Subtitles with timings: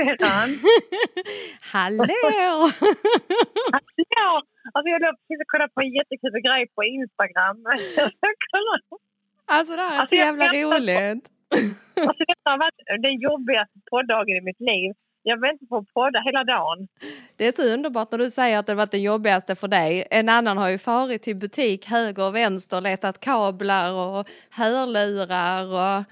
[0.00, 0.48] syrran!
[1.74, 2.04] Hallå!
[3.76, 4.42] Hallå!
[4.74, 7.56] Alltså jag låg precis och kollade på en jättekul grej på Instagram.
[9.56, 11.24] alltså det här är Alltså, så jag jävla på- roligt.
[12.08, 14.92] alltså, detta har varit den jobbigaste poddagen i mitt liv.
[15.22, 16.88] Jag väntar på att podda hela dagen.
[17.36, 20.06] Det är så underbart när du säger att det varit det jobbigaste för dig.
[20.10, 26.04] En annan har ju farit till butik höger och vänster, letat kablar och hörlurar och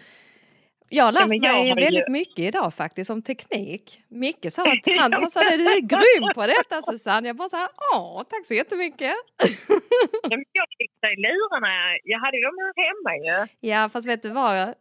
[0.89, 4.01] jag har lärt Ja, jag mig har ju- väldigt mycket idag faktiskt om teknik.
[4.09, 7.27] Micke sa att han, han sa det, du är grym på detta Susanne.
[7.29, 9.13] Jag bara så här, åh tack så jättemycket.
[10.23, 11.69] Ja, Jag fixade lurarna.
[12.05, 13.69] Jag hade dem här hemma ju.
[13.69, 14.75] Ja fast vet du vad,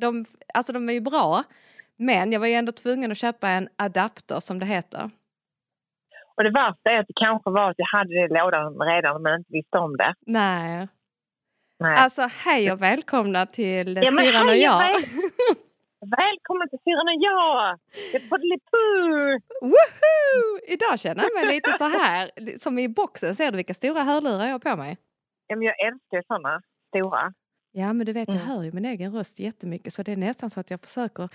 [0.00, 1.42] de, alltså de är ju bra.
[1.96, 5.10] Men jag var ju ändå tvungen att köpa en adapter som det heter.
[6.36, 9.22] Och det värsta är att det kanske var att jag hade det i lådan redan
[9.22, 10.14] men inte visste om det.
[10.26, 10.88] Nej.
[11.78, 11.96] Nej.
[11.96, 14.78] Alltså hej och välkomna till Ja, men syrran och jag.
[14.78, 15.02] väl-
[16.00, 17.78] Välkommen till syrran och jag!
[18.12, 19.40] Det är Poddelipoo!
[19.60, 20.58] Woohoo!
[20.68, 23.34] Idag känner jag mig lite så här, som i boxen.
[23.34, 24.96] Ser du vilka stora hörlurar jag har på mig?
[25.46, 27.32] Ja, men jag älskar såna stora.
[27.72, 28.46] Ja, men du vet, jag Mm.
[28.48, 31.28] hör ju min egen röst jättemycket så det är nästan så att jag försöker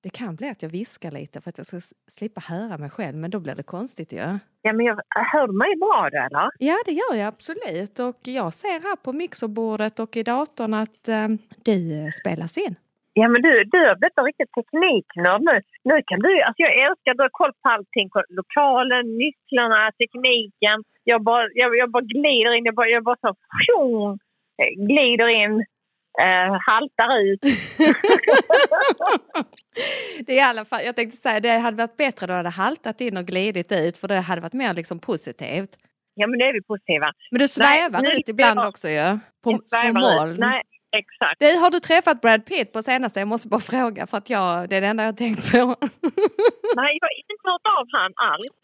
[0.00, 3.16] det kan bli att jag viskar lite för att jag ska slippa höra mig själv,
[3.16, 4.16] men då blir det konstigt ju.
[4.16, 4.38] Ja.
[4.62, 5.00] Ja, men jag,
[5.32, 6.50] hör du mig bra då eller?
[6.58, 7.98] ja, det gör jag absolut.
[7.98, 11.28] Och jag ser här på mixerbordet och i datorn att eh,
[11.64, 12.74] du spelas in.
[13.20, 15.56] Ja, men du, du har blivit en riktig tekniknörd nu.
[15.90, 18.06] Nu kan du, alltså jag älskar att du har koll på allting.
[18.40, 20.78] Lokalen, nycklarna, tekniken.
[21.04, 23.34] Jag bara, jag, jag bara glider in, jag bara, jag bara så
[23.66, 24.18] tjong,
[24.62, 25.54] eh, glider in,
[26.24, 27.40] eh, haltar ut.
[30.26, 33.00] det är i alla fall, jag tänkte säga det hade varit bättre då hade haltat
[33.00, 35.70] in och glidit ut för det hade varit mer liksom positivt.
[36.14, 37.12] Ja, men det är vi positiva.
[37.30, 39.18] Men du svävar nu- ut ibland jag- också ju.
[39.44, 39.94] På, Jag på ut.
[39.94, 40.36] moln.
[40.38, 40.62] Nej,
[40.96, 41.36] exakt.
[41.40, 43.20] Du, har du träffat Brad Pitt på senaste?
[43.20, 45.58] Jag måste bara fråga för att jag, det är det enda jag har tänkt på.
[46.80, 48.54] Nej, jag har inte hört av han alls.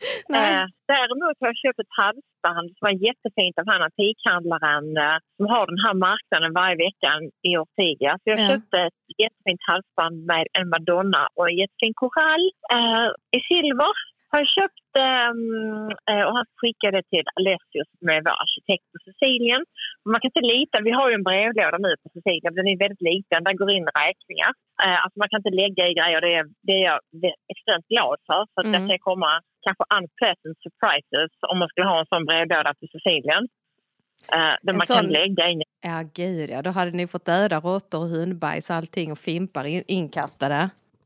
[0.41, 0.65] Eh,
[0.95, 5.65] däremot har jag köpt ett halsband som var jättefint av han antikhandlaren eh, som har
[5.73, 7.11] den här marknaden varje vecka
[7.49, 8.11] i Ortiga.
[8.21, 8.49] Så jag Ja.
[8.51, 12.45] köpte ett jättefint halsband med en madonna och en jättefin korall
[12.77, 13.95] eh, i silver.
[14.35, 15.43] Har jag köpt ehm,
[16.11, 19.63] eh, och han skickade till Alessius med vår arkitekt på Sicilien.
[20.13, 23.05] Man kan inte lita, vi har ju en brevlåda nu på Sicilien, den är väldigt
[23.13, 24.53] liten, där går in räkningar.
[24.85, 26.99] Eh, alltså man kan inte lägga i grejer, det är, det är jag
[27.53, 28.41] extremt glad för.
[28.53, 28.75] För att Mm.
[28.83, 29.31] det kan komma
[29.67, 33.43] kanske unpleasant surprises om man skulle ha en sån brevlåda till Sicilien.
[34.37, 35.63] Eh, där En man sån- kan lägga in
[35.93, 36.59] Ja, gud ja.
[36.67, 40.61] Då hade ni fått döda råttor och hundbajs allting och fimpar in, inkastade.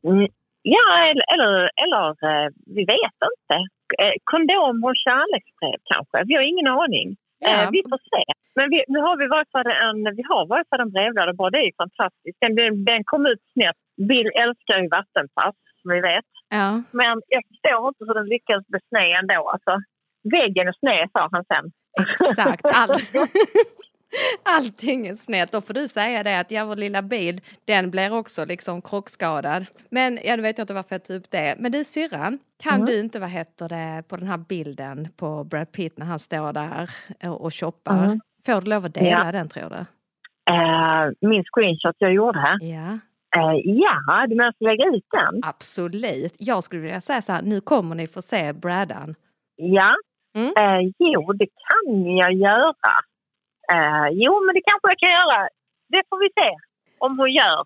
[0.08, 0.28] Mm,
[0.62, 3.56] Ja, eller, eller, eller eh, vi vet inte.
[4.02, 6.16] Eh, Kondom och kärleksbrev kanske.
[6.28, 7.08] Vi har ingen aning.
[7.38, 7.48] Ja.
[7.48, 8.24] Eh, vi får se.
[8.56, 11.50] Men vi, nu har vi varje fall en, vi har en brevlåda bara.
[11.50, 12.38] Det är ju fantastiskt.
[12.40, 13.80] Den, den, den kom ut snett.
[14.08, 16.30] Bill älskar ju vattenpass, som vi vet.
[16.58, 16.68] Ja.
[17.00, 19.40] Men jag förstår inte hur den lyckades bli sned ändå.
[19.54, 19.72] Alltså,
[20.36, 21.66] väggen är sned, sa han sen.
[22.02, 22.64] Exakt.
[22.80, 22.90] All...
[24.42, 25.52] Allting är snett.
[25.52, 29.66] Då får du säga det att ja, vår lilla bil, den blir också liksom krockskadad.
[29.90, 31.54] Men ja, vet jag inte varför jag tog upp det.
[31.58, 32.86] Men du syrran, kan Mm.
[32.86, 36.52] du inte, vad heter det, på den här bilden på Brad Pitt när han står
[36.52, 36.90] där
[37.30, 38.04] och, shoppar.
[38.04, 38.20] Mm.
[38.46, 39.32] Får du lov att dela Ja.
[39.32, 39.84] den tror du?
[40.52, 42.58] Eh, min screenshot jag gjorde här.
[42.60, 42.98] Ja,
[43.36, 45.40] Eh, ja, du menar att lägga ut den?
[45.44, 46.36] absolut.
[46.38, 49.14] Jag skulle vilja säga så här, nu kommer ni få se Bradan.
[49.56, 49.94] Ja.
[50.36, 50.46] Mm.
[50.58, 52.72] Eh, jo, det kan jag göra.
[53.72, 55.48] Eh, jo, men det kanske jag kan göra.
[55.88, 56.50] Det får vi se
[56.98, 57.60] om hon gör.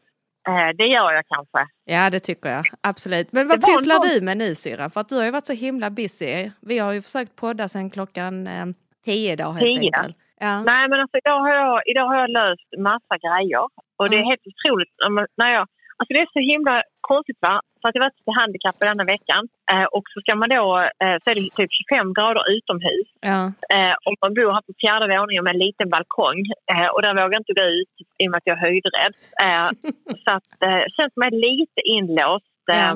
[0.49, 1.67] Eh, det gör jag kanske.
[1.85, 2.65] Ja, det tycker jag.
[2.81, 3.33] Absolut.
[3.33, 4.91] Men vad pysslar du med nu syrran?
[4.91, 6.51] För att du har ju varit så himla busy.
[6.61, 8.67] Vi har ju försökt podda sedan klockan eh,
[9.05, 9.91] tio idag helt Tio?
[9.97, 10.17] enkelt.
[10.41, 10.62] Ja.
[10.62, 13.62] Nej, men alltså, idag, har jag, idag har jag löst massa grejer.
[13.97, 14.29] Och det är Mm.
[14.31, 14.89] helt otroligt.
[15.37, 15.69] När jag,
[16.03, 17.55] alltså det är så himla konstigt va.
[17.81, 19.43] För att jag varit till handikappad denna veckan.
[19.73, 20.67] Eh, och så ska man då,
[21.05, 23.09] eh, så är det typ 25 grader utomhus.
[23.32, 23.41] Ja.
[23.76, 26.41] Eh, och man bor här på fjärde våningen med en liten balkong.
[26.73, 29.15] Eh, och där vågar jag inte gå ut i och med att jag är höjdrädd.
[29.44, 29.69] Eh,
[30.25, 32.75] så att eh, känns är lite inlåst Ja.
[32.75, 32.94] eh,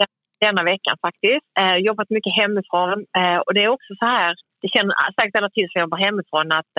[0.00, 1.46] den- denna veckan faktiskt.
[1.60, 2.98] Eh, jobbat mycket hemifrån.
[3.18, 6.52] Eh, och det är också så här, det känner säkert alla till som jobbar hemifrån
[6.52, 6.72] att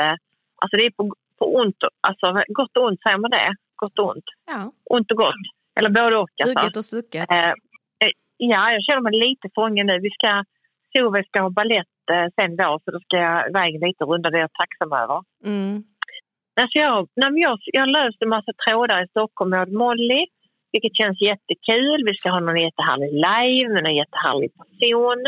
[0.61, 1.03] alltså det är på,
[1.39, 1.75] på ont,
[2.07, 3.49] alltså gott och ont säger man det?
[3.75, 4.29] Gott och ont.
[4.51, 4.71] ja.
[4.95, 5.43] Ont och gott.
[5.77, 6.29] Eller både och.
[6.43, 6.59] Alltså.
[6.59, 7.31] Hugget och stucket.
[7.31, 7.49] Eh,
[8.03, 9.99] eh, ja, jag känner mig lite fången nu.
[9.99, 10.43] Vi ska,
[10.91, 14.29] Solveig ska ha balett eh, sen då, så då ska jag iväg lite och runda
[14.29, 15.19] det är jag tacksam över.
[15.45, 15.83] Mm.
[16.61, 20.25] Alltså jag, men jag, jag har löst en massa trådar i Stockholm med Molly,
[20.71, 21.99] vilket känns jättekul.
[22.05, 25.19] Vi ska ha någon jättehärlig live med en jättehärlig person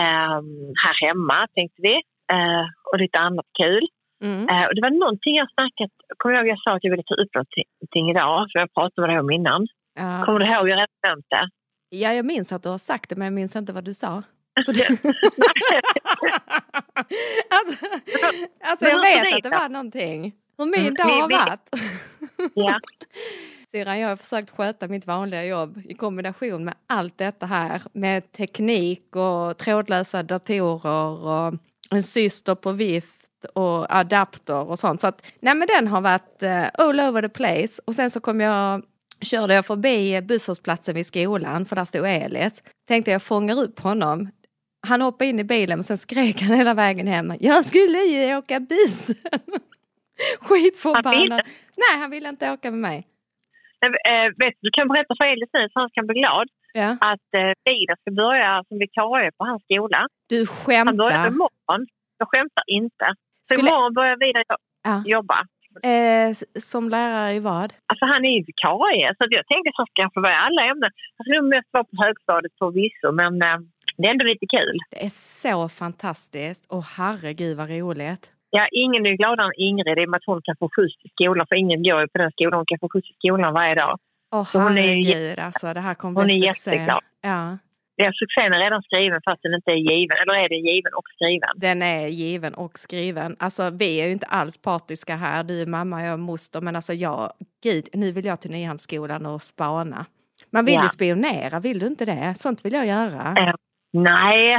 [0.00, 1.94] ehm, här hemma, tänkte vi.
[2.34, 3.86] Eh, och lite annat kul.
[4.24, 4.48] Mm.
[4.48, 7.02] Eh, och det var någonting jag snackat, kommer du ihåg jag sa att jag ville
[7.02, 9.66] ta upp någonting idag, för jag pratade med dig om innan.
[9.98, 10.22] Ja.
[10.24, 10.68] Kommer du ihåg?
[10.68, 11.48] Jag redan det.
[11.88, 14.22] Ja, jag minns att du har sagt det men jag minns inte vad du sa.
[14.66, 14.88] Så det...
[17.56, 17.86] alltså,
[18.64, 20.32] alltså jag vet att det var någonting.
[20.58, 21.68] Hur min dag har varit.
[22.54, 22.80] Ja.
[23.66, 28.32] Syrran, jag har försökt sköta mitt vanliga jobb i kombination med allt detta här med
[28.32, 31.54] teknik och trådlösa datorer och
[31.90, 33.15] en syster på vift
[33.54, 35.00] och adapter och sånt.
[35.00, 37.82] Så att, nej men den har varit uh, all over the place.
[37.86, 38.82] Och sen så kom jag,
[39.20, 42.62] körde jag förbi busshållplatsen vid skolan för där stod Elis.
[42.88, 44.30] Tänkte jag fångar upp honom.
[44.86, 47.32] Han hoppade in i bilen och sen skrek han hela vägen hem.
[47.40, 49.16] Jag skulle ju åka bussen.
[50.40, 51.42] Skitförbannad.
[51.76, 53.06] Nej, han ville inte åka med mig.
[53.86, 56.48] Äh, vet, du kan berätta för Elis nu så han kan bli glad.
[56.72, 56.90] Ja.
[57.00, 60.08] Att äh, Vidar ska börja som vikarie på hans skola.
[60.28, 61.28] Du Han börjar skämtar.
[61.28, 61.86] imorgon.
[62.18, 63.06] Jag skämtar inte.
[63.48, 64.44] Så Skulle- imorgon börjar Vidar
[64.84, 65.02] Ja.
[65.06, 65.38] jobba.
[65.82, 66.28] Eh,
[66.60, 67.72] som lärare i vad?
[67.90, 70.90] Alltså han är ju vikarie så jag tänkte att ska få börja alla ämnen.
[71.16, 73.58] Han ska nog mest vara på högstadiet förvisso men äh,
[73.96, 74.76] det är ändå lite kul.
[74.90, 76.66] Det är så fantastiskt.
[76.74, 78.32] Och herregud vad roligt.
[78.50, 81.10] Ja, ingen är gladare än Ingrid i och med att hon kan få skjuts till
[81.10, 82.54] skolan för ingen går ju på den skolan.
[82.58, 83.98] Hon kan få skjuts till skolan varje dag.
[84.34, 86.70] Åh Så hon är herregud alltså, det här kommer hon bli är succé.
[86.70, 87.00] jätteglad.
[87.20, 87.58] Ja,
[87.96, 90.16] Ja, succén är redan skriven fast den inte är given.
[90.22, 91.48] Eller är den given och skriven?
[91.56, 93.36] den är given och skriven.
[93.38, 95.44] Alltså vi är ju inte alls partiska här.
[95.44, 96.60] Du är mamma, jag är moster.
[96.60, 97.32] Men alltså jag,
[97.62, 100.06] gud, nu vill jag till Nyhamnsskolan och spana.
[100.52, 100.82] Man vill Ja.
[100.82, 102.34] ju spionera, vill du inte det?
[102.36, 103.34] Sånt vill jag göra.
[103.38, 103.54] Eh,
[103.92, 104.56] Nej,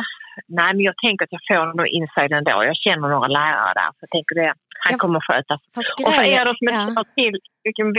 [0.48, 2.52] nej, men jag tänker att jag får nog inside ändå.
[2.64, 4.54] Jag känner några lärare där så jag tänker det.
[4.84, 5.54] Han Ja, kommer sköta.
[6.06, 7.36] Och för er som inte Ja, till,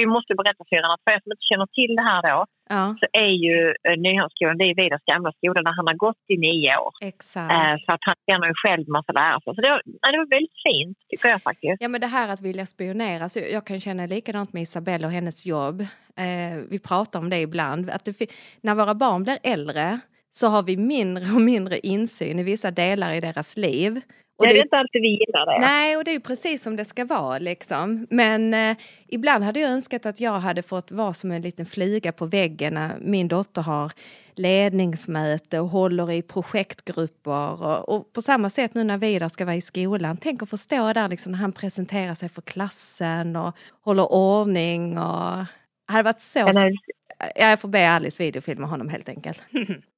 [0.01, 2.39] vi måste berätta för er att för er som inte känner till det här då
[2.77, 3.57] ja, så är ju
[3.89, 6.93] eh, Nyhamnsskolan, det är Vidars gamla skola där han har gått i nio år.
[7.13, 7.53] exakt.
[7.53, 9.41] Eh, Så att han känner ju själv massa lärare.
[9.45, 11.77] Så det var, nej, det var väldigt fint tycker jag faktiskt.
[11.85, 15.13] Ja men det här att vilja spionera, så jag kan känna likadant med Isabelle och
[15.19, 15.81] hennes jobb.
[16.25, 18.15] Eh, vi pratar om det ibland, att det,
[18.67, 23.13] när våra barn blir äldre så har vi mindre och mindre insyn i vissa delar
[23.13, 24.01] i deras liv.
[24.39, 25.61] Och Nej, det är inte alltid vi gillar det.
[25.61, 28.07] nej, och det är ju precis som det ska vara liksom.
[28.11, 28.77] Men eh,
[29.09, 32.75] ibland hade jag önskat att jag hade fått vara som en liten flyga på väggen
[32.75, 33.93] när min dotter har
[34.35, 37.63] ledningsmöte och håller i projektgrupper.
[37.63, 40.17] Och, och på samma sätt nu när Vidar ska vara i skolan.
[40.17, 44.99] Tänk att få stå där liksom när han presenterar sig för klassen och håller ordning.
[44.99, 45.37] Och...
[45.87, 46.39] Det hade varit så...
[46.39, 46.71] Eh,
[47.37, 49.43] Jag får be Alice videofilma honom helt enkelt.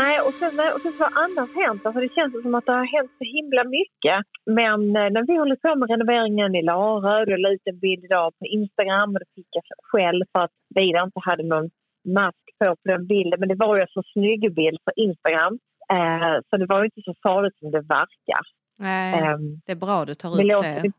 [0.00, 1.86] Nej, och sen, och sen så har annat hänt.
[1.86, 4.18] Alltså det känns som att det har hänt så himla mycket.
[4.58, 8.04] Men eh, när vi håller på med renoveringen i Larö, jag la ut en bild
[8.04, 11.70] idag på Instagram och det fick jag själv för att Vidar inte hade någon
[12.18, 13.40] mask på på den bilden.
[13.40, 15.58] Men det var ju en så snygg bild på Instagram.
[15.92, 18.40] Eh, så det var inte så farligt som det verkar.
[18.78, 20.92] Nej, Ehm, det är bra du tar upp låter, det.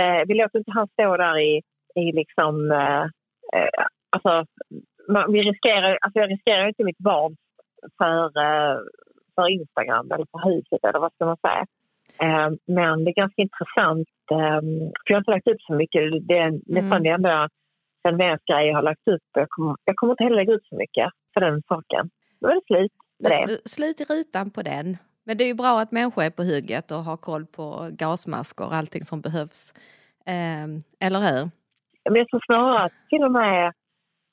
[0.00, 1.62] eh, vi låter inte han stå där i,
[1.94, 2.70] i liksom...
[2.70, 3.02] Eh,
[3.54, 4.44] eh, alltså,
[5.08, 7.36] man, vi riskerar, alltså jag riskerar inte mitt barn
[7.98, 8.78] för, eh,
[9.34, 11.66] för Instagram eller för huset eller vad ska man säga.
[12.22, 14.60] Eh, men det är ganska intressant, eh,
[15.02, 16.02] för jag har inte lagt upp så mycket.
[16.28, 17.02] Det är nästan Mm.
[17.02, 17.48] det enda jag
[18.02, 19.22] Sandéns grej jag har lagt upp.
[19.32, 22.10] Jag kommer, jag kommer inte heller lägga ut så mycket för den saken.
[22.40, 22.92] Då är det slut
[23.28, 23.68] det.
[23.68, 24.96] Slut i rutan på den.
[25.26, 28.66] Men det är ju bra att människor är på hugget och har koll på gasmasker
[28.66, 29.74] och allting som behövs.
[30.26, 31.50] Ehm, eller hur?
[32.10, 33.72] Men jag tror snarare att till och med...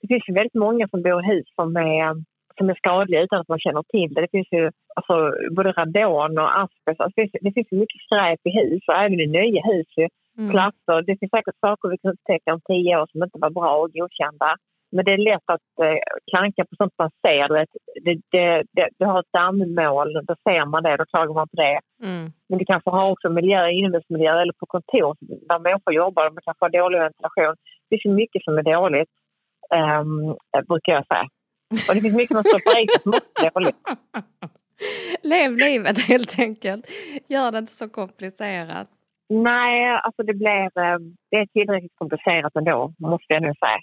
[0.02, 2.24] Det finns ju väldigt många som bor i hus som är,
[2.58, 4.22] som är skadliga utan att man känner till det.
[4.22, 5.16] Det finns ju alltså,
[5.56, 7.00] både radon och asbest.
[7.02, 9.88] Alltså, det, finns, det finns ju mycket skräp i hus och även i nya hus.
[9.98, 10.08] Ju.
[10.38, 10.52] Mm.
[10.52, 11.02] Platser.
[11.08, 13.92] Det finns säkert saker vi kan upptäcka om tio år som inte var bra och
[13.94, 14.50] godkända.
[14.92, 16.00] Men det är lätt att eh,
[16.32, 17.48] klanka på sånt man ser.
[17.48, 17.66] Det,
[18.32, 21.80] det, det, du har ett dammmål, då ser man det, då klagar man på det.
[22.04, 22.32] Mm.
[22.50, 26.66] Men du kanske har också miljöer, inomhusmiljöer eller på kontor där människor jobbar man kanske
[26.66, 27.56] har dålig ventilation.
[27.90, 29.10] Det finns mycket som är dåligt,
[30.00, 31.28] um, brukar jag säga.
[31.90, 33.76] Och det finns mycket som stoppar i som också är dåligt.
[35.24, 36.86] Lev livet helt enkelt.
[37.28, 38.90] Gör det inte så komplicerat.
[39.30, 40.98] Nej, alltså det blir eh,
[41.32, 43.80] det är tillräckligt komplicerat ändå, måste jag nu säga.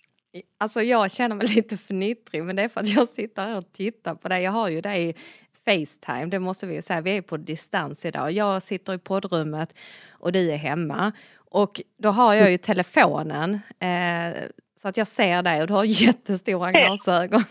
[0.58, 3.72] Alltså jag känner mig lite fnittrig men det är för att jag sitter här och
[3.72, 4.42] tittar på dig.
[4.42, 5.14] Jag har ju dig i
[5.64, 7.00] Facetime, det måste vi ju säga.
[7.00, 8.32] Vi är på distans idag.
[8.32, 9.74] Jag sitter i poddrummet
[10.10, 11.12] och du är hemma.
[11.50, 14.32] Och då har jag ju telefonen eh,
[14.78, 17.42] så att jag ser dig och du har jättestora glasögon.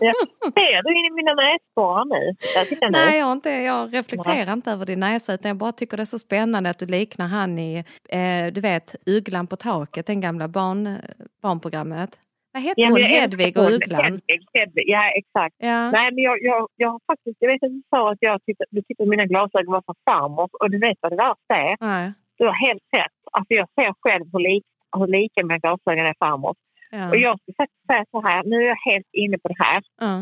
[0.00, 0.12] Ja.
[0.54, 2.34] Ser du in i mina näsborrar nu?
[2.80, 2.92] Jag.
[2.92, 6.04] Nej, jag, inte, jag reflekterar inte över din näsa utan jag bara tycker det är
[6.04, 10.48] så spännande att du liknar han i, eh, du vet, Ugglan på taket, den gamla
[10.48, 10.98] barn,
[11.42, 12.18] barnprogrammet.
[12.52, 13.02] Vad hette Ja, hon?
[13.02, 13.70] Hedvig och.
[13.70, 14.04] Ugglan?
[14.04, 15.54] Hedvig, Hedvig, ja exakt.
[15.58, 15.90] Ja.
[15.90, 18.64] Nej, men jag, jag, jag har faktiskt, jag vet att du sa att jag tyckte,
[18.70, 21.76] du tyckte mina glasögon var för farmor och du vet vad det värsta är?
[21.80, 22.12] Nej.
[22.38, 23.16] Du har helt rätt.
[23.32, 24.64] Alltså jag ser själv hur, lik,
[24.98, 26.54] hur lika mina glasögon är farmor.
[26.90, 27.08] Ja.
[27.10, 29.82] Och jag skulle faktiskt säga så här, nu är jag helt inne på det här.
[30.00, 30.14] Ja.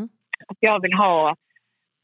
[0.49, 1.35] Att jag vill ha,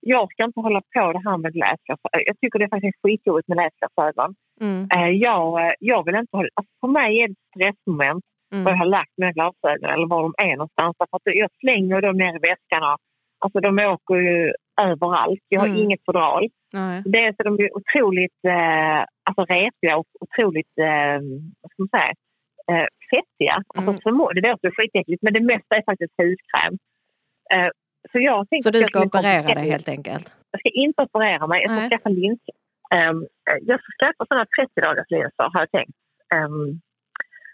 [0.01, 2.23] jag ska inte hålla på det här med läsglasögon.
[2.27, 4.35] Jag tycker det är faktiskt skitjobbigt med läsglasögon.
[4.61, 4.89] Mm.
[4.95, 8.67] Eh, jag, jag vill inte hålla, alltså för mig är det ett stressmoment var jag
[8.69, 8.79] Mm.
[8.79, 10.97] har lagt mina glasögon eller var de är någonstans.
[10.99, 12.83] Därför att jag slänger dem ner i väskan.
[12.93, 12.99] och-
[13.41, 15.41] Alltså de åker ju överallt.
[15.49, 15.79] Jag har Mm.
[15.83, 16.49] inget fodral.
[16.73, 17.03] Nej.
[17.05, 18.99] Dels är de ju otroligt eh,
[19.29, 21.19] alltså repiga och otroligt, eh,
[21.61, 22.13] vad ska man säga,
[22.71, 23.55] eh, fettiga.
[23.77, 24.01] Alltså Mm.
[24.05, 26.75] förmo- det låter skitäckligt men det mesta är faktiskt huskräm.
[27.55, 27.71] Eh,
[28.13, 30.33] så jag tänkte Så att du jag ska skulle operera dig helt enkelt?
[30.51, 31.63] Jag ska inte operera mig.
[31.63, 31.91] Jag ska Nej.
[31.91, 32.55] skaffa linser.
[32.95, 33.27] Um,
[33.71, 35.97] jag ska skaffa sådana 30 dagars linser har jag tänkt.
[36.35, 36.81] Ehm,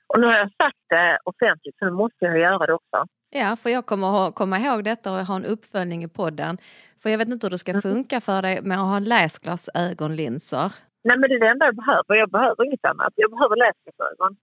[0.07, 2.99] och nu har jag sagt det offentligt så nu måste jag göra det också.
[3.31, 6.59] Ja, för jag kommer ha, komma ihåg detta och ha en uppföljning i podden.
[7.03, 7.81] För jag vet inte hur det Mm.
[7.81, 10.73] ska funka för dig med att ha läsglasögonlinser.
[11.05, 12.15] Nej men det är det enda jag behöver.
[12.23, 13.13] Jag behöver inget annat.
[13.17, 14.37] Jag behöver läsglasögon.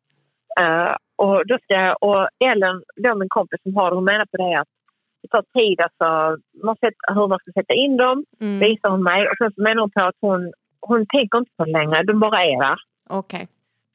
[0.59, 4.25] Uh, och då ska jag, och Ellen, då min kompis som har det, hon menar
[4.25, 4.67] på det att
[5.21, 8.59] det tar tid alltså, man sätter, hur man ska sätta in dem, Mm.
[8.59, 9.27] visar hon mig.
[9.29, 12.19] Och sen så menar hon på att hon, hon tänker inte på det längre, de
[12.19, 12.77] bara är där.
[13.09, 13.47] Okej.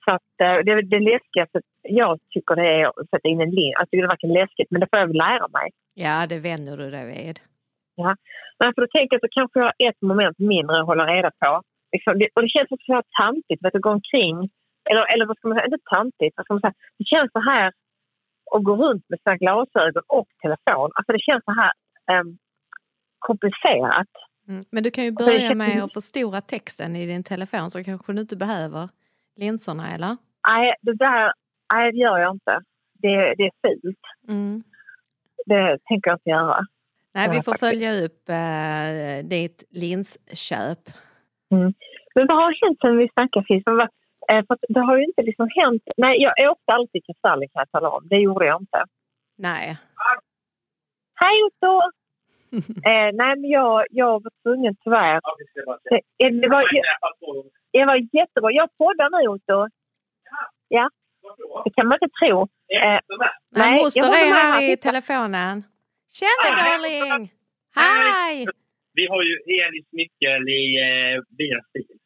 [0.05, 3.75] Så att, eh, det, det läskigaste jag tycker det är att sätta in en linje.
[3.85, 5.71] Tycker det är varken läskigt men det får jag väl lära mig.
[5.95, 7.41] Ja, det vänjer du dig vid.
[8.59, 11.31] Men för då tänker jag så kanske jag har ett moment mindre att hålla reda
[11.45, 11.63] på.
[11.93, 14.51] Liksom, och det känns också så tantigt att gå omkring.
[14.91, 16.35] Eller, eller vad ska man säga, inte tantigt.
[16.37, 16.75] Vad ska man säga?
[16.99, 17.73] Det känns så här
[18.55, 20.91] att gå runt med sina glasögon och telefon.
[20.95, 21.73] Alltså det känns så här
[22.21, 22.39] um,
[23.19, 24.13] komplicerat.
[24.49, 24.65] Mm.
[24.73, 28.13] Men du kan ju det börja med att förstora texten i din telefon så kanske
[28.13, 28.89] du inte behöver
[29.37, 30.17] linserna, eller?
[30.49, 31.33] Nej, det där
[31.75, 32.61] nej, det gör jag inte.
[32.93, 34.01] Det, det är fult.
[34.29, 34.63] Mm.
[35.47, 36.67] Det tänker jag inte göra.
[37.15, 37.71] Nej, vi får faktiskt.
[37.71, 40.79] följa upp eh, ditt linsköp.
[42.15, 43.67] Men vad har hänt sen vi snackade sist?
[43.67, 43.89] Vad-
[44.29, 45.83] För att det har ju inte liksom hänt...
[45.97, 48.09] Nej, jag åkte alltid till Kristallen kan jag tala om.
[48.09, 48.85] Det gjorde jag inte.
[49.39, 49.79] Nej.
[51.15, 51.81] Hej Otto!
[52.91, 55.21] eh, nej, men jag, jag var tvungen tyvärr.
[55.91, 56.65] Det, eh, det, var,
[57.73, 58.53] det var jättebra.
[58.53, 59.69] Jag poddar nu Otto.
[60.69, 60.91] Ja.
[61.65, 62.43] Det kan man inte tro.
[62.43, 63.01] Eh,
[63.57, 64.73] Nej, moster jag är här.
[64.73, 65.65] i telefonen.
[66.19, 67.33] Tjena darling!
[67.75, 68.47] Hej!
[68.93, 71.99] Vi har ju Elis nyckel i eh, bilens bil.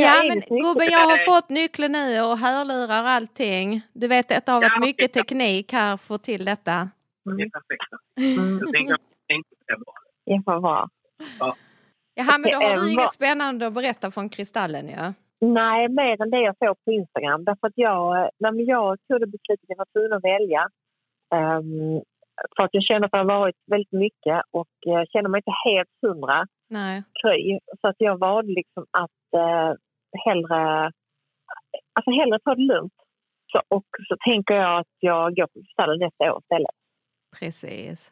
[0.00, 3.80] Ja men gubben jag har fått nyckeln nu och hörlurar och allting.
[3.92, 6.88] Du vet detta har varit Ja, mycket teknik här för att få till detta.
[7.24, 8.38] Det är perfekt.
[8.38, 8.58] Mm.
[8.62, 8.96] Jag tänkte
[9.28, 9.94] tänkte på det bara.
[10.24, 10.88] Ja, vad bra.
[12.14, 15.12] Jaha men då har du inget spännande att berätta från Kristallen ja.
[15.40, 17.44] Nej, mer än det jag såg på Instagram.
[17.44, 20.68] Därför att jag, när jag tog det beslutet jag var tvungen att välja.
[21.34, 22.02] ehm,
[22.56, 25.54] för att jag känner att det har varit väldigt mycket och jag känner mig inte
[25.70, 27.02] helt hundra Nej.
[27.22, 27.58] kry.
[27.80, 29.72] Så att jag valde liksom att eh,
[30.26, 30.90] hellre,
[31.92, 32.94] alltså hellre ta det lugnt.
[33.52, 36.76] Så, och så tänker jag att jag går på Kristallen nästa år istället.
[37.40, 38.10] Precis.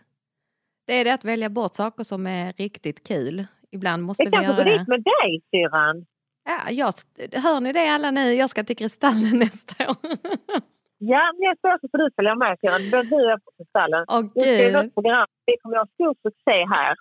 [0.86, 3.44] Det är det att välja bort saker som är riktigt kul.
[3.70, 4.78] Ibland måste Jag vi kanske göra går det.
[4.78, 6.06] dit med dig syrran.
[6.44, 6.92] Ja, jag,
[7.42, 8.34] hör ni det alla nu?
[8.34, 9.96] Jag ska till Kristallen nästa år.
[11.02, 12.90] Ja, nästa år så får du följa med Syrran.
[12.90, 14.04] Både du jag på Kristallen.
[14.09, 14.73] Åh Nu ska vi gud.
[14.73, 15.26] något program.
[15.47, 16.95] Vi kommer att ha stor succé här.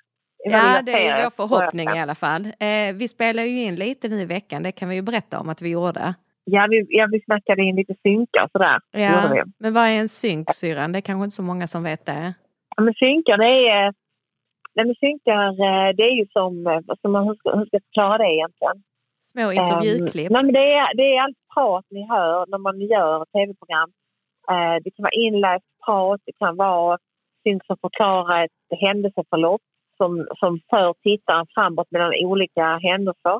[0.44, 2.46] Ja, det är vår förhoppning i alla fall.
[2.46, 5.50] Eh, vi spelar ju in lite nu i veckan, det kan vi ju berätta om
[5.50, 6.14] att vi gjorde.
[6.44, 8.80] Ja, vi, ja, vi snackade in lite synkar och sådär.
[8.92, 10.92] Ja, men vad är en synk, syrran?
[10.92, 12.34] Det är kanske inte så många som vet det.
[12.76, 13.94] Ja, men synkar, det är...
[14.76, 16.68] Nej, men synkar, eh, det är ju som...
[16.68, 18.84] eh, hur, ska, hur ska jag förklara det egentligen?
[19.34, 20.30] Små intervjuklipp.
[20.30, 23.90] Um, nej, men det, är, det är allt prat ni hör när man gör tv-program.
[24.52, 26.98] Eh, det kan vara inläst prat, det kan vara
[27.44, 29.62] synk som förklarar ett händelseförlopp
[29.98, 33.38] som, som för tittaren framåt mellan olika händelser.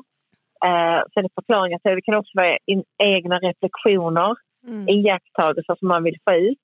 [0.64, 4.34] Eh, sen är förklaringar, så det kan också vara in, egna reflektioner,
[4.66, 4.88] Mm.
[4.88, 6.58] iakttagelser som man vill få ut.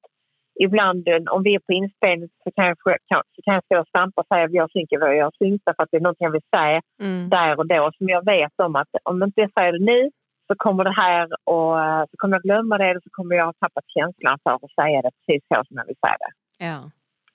[0.61, 2.77] Ibland eh, om vi är på inspelning så kan jag,
[3.09, 5.83] kan, så kan jag stå och stampa och säga jag synkar vad jag synkar för
[5.83, 7.29] att det är något jag vill säga Mm.
[7.31, 10.11] där och då som jag vet om att om inte jag säger det nu
[10.47, 13.45] så kommer det här och eh, så kommer jag glömma det och så kommer jag
[13.47, 16.33] ha tappat känslan för att säga det precis så som jag vill säga det.
[16.67, 16.91] Ja.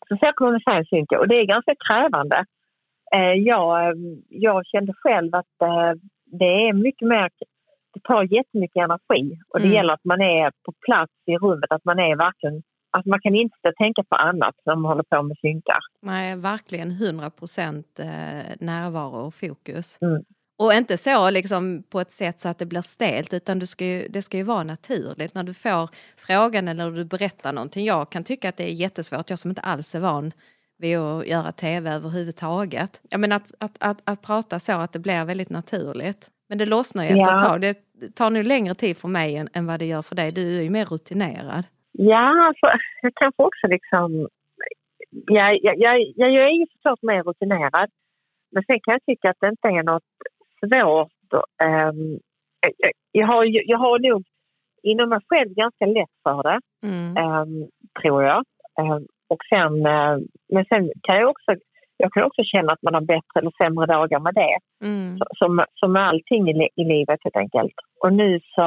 [0.07, 2.45] Så så kommer man säga synka och det är ganska krävande.
[3.15, 3.95] Eh, jag,
[4.29, 5.55] jag kände själv att
[6.25, 7.29] det är mycket mer,
[7.93, 9.75] det tar jättemycket energi och det Mm.
[9.75, 13.35] gäller att man är på plats i rummet, att man är verkligen, att man kan
[13.35, 15.79] inte tänka på annat när man håller på med synkar.
[16.01, 18.07] Nej, verkligen 100 procent eh,
[18.59, 19.97] närvaro och fokus.
[20.01, 20.23] Mm.
[20.57, 23.85] Och inte så liksom på ett sätt så att det blir stelt utan du ska
[23.85, 27.85] ju, det ska ju vara naturligt när du får frågan eller du berättar någonting.
[27.85, 30.31] Jag kan tycka att det är jättesvårt, jag som inte alls är van
[30.77, 33.01] vid att göra tv överhuvudtaget.
[33.09, 36.29] Jag menar att, att, att, att prata så att det blir väldigt naturligt.
[36.49, 37.37] Men det lossnar ju efter Ja.
[37.37, 37.61] ett tag.
[37.61, 37.75] Det
[38.15, 40.31] tar nu längre tid för mig än, än vad det gör för dig.
[40.31, 41.63] Du är ju mer rutinerad.
[41.91, 42.65] Ja, alltså,
[43.01, 44.27] jag kanske också liksom...
[45.09, 47.89] Jag, jag, jag, jag är ju såklart mer rutinerad.
[48.51, 50.03] Men sen kan jag tycka att det inte är något
[50.59, 51.43] svårt.
[51.63, 52.19] ehm,
[53.11, 54.23] jag, har, jag har nog
[54.83, 57.17] inom mig själv ganska lätt för det, Mm.
[57.17, 57.67] ehm,
[58.01, 58.43] tror jag.
[58.79, 60.17] Ehm, och sen, eh,
[60.53, 61.55] men sen kan jag också
[61.97, 64.57] jag kan också känna att man har bättre eller sämre dagar med det.
[64.87, 65.17] Mm.
[65.35, 67.73] Som, som med allting i, i livet helt enkelt.
[68.03, 68.61] Och nu så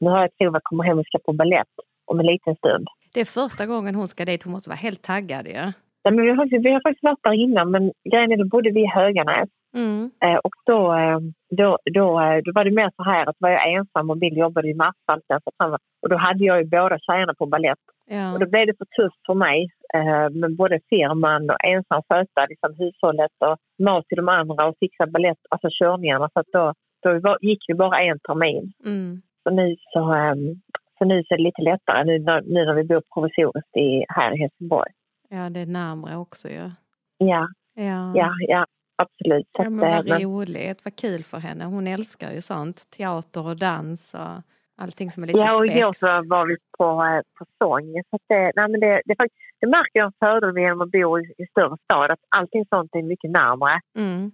[0.00, 1.68] nu har jag att Tova kommer hem och ska på ballett
[2.12, 2.86] om en liten stund.
[3.14, 5.52] Det är första gången hon ska dit, hon måste vara helt taggad ju.
[5.52, 5.72] Ja?
[6.02, 8.48] Ja, men vi, har, faktiskt- vi har faktiskt varit där innan men grejen är då
[8.48, 10.10] bodde vi i Höganäs Mm.
[10.24, 11.18] eh, och då, eh,
[11.60, 14.36] då, då, eh, då var det mer så här att var jag ensam och Bill
[14.36, 18.32] jobbade i fan- och då hade jag ju båda tjejerna på ballett Ja.
[18.32, 22.46] och då blev det för tufft för mig eh, med både firman och ensam sköta
[22.48, 26.72] liksom, hushållet och mat till de andra och fixa ballett, alltså körningarna så att då,
[27.02, 28.72] då gick vi bara en termin.
[28.84, 29.22] Mm.
[29.42, 30.34] Så nu så, eh,
[31.02, 34.04] så nu så är det lite lättare nu när, nu när vi bor provisoriskt i,
[34.08, 34.90] här i Helsingborg.
[35.28, 36.70] ja, det är närmare också ju.
[37.18, 38.12] Ja, Ja.
[38.14, 38.66] ja, ja
[39.02, 39.46] absolut.
[39.56, 41.64] Så Ja, men eh, vad men- roligt, vad kul för henne.
[41.64, 42.90] Hon älskar ju sånt.
[42.96, 44.42] Teater och dans och
[44.82, 45.98] allting som är lite Ja, och igår spex.
[46.00, 47.86] så var vi på, eh, på sång.
[48.10, 50.90] Så det, nej, men det, det, faktiskt, det märker jag en fördel med genom att
[50.90, 53.80] bo i, i större stad, att allting sånt är mycket närmare.
[53.98, 54.32] Mm.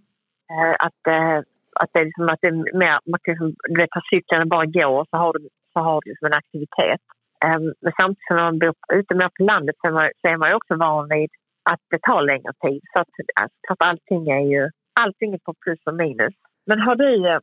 [0.53, 1.39] Eh, att, eh,
[1.83, 4.43] att det är liksom att det är mer, man kan liksom, du vet, ta cykeln
[4.43, 7.03] och bara gå och så har du, så har du som en aktivitet.
[7.45, 10.37] Ehm, men samtidigt som man bor ute mer på landet så är man, så är
[10.37, 11.31] man ju också van vid
[11.71, 12.81] att det tar längre tid.
[12.93, 13.09] Så att,
[13.41, 16.35] alltså, så att allting är ju allting är på plus och minus.
[16.67, 17.41] Men har du, eh,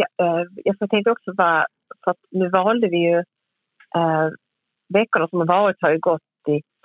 [0.00, 1.66] jag, eh, jag tänkte också bara...
[2.04, 3.18] för att nu valde vi ju
[3.98, 4.28] eh,
[4.94, 6.27] veckorna som har varit har ju gått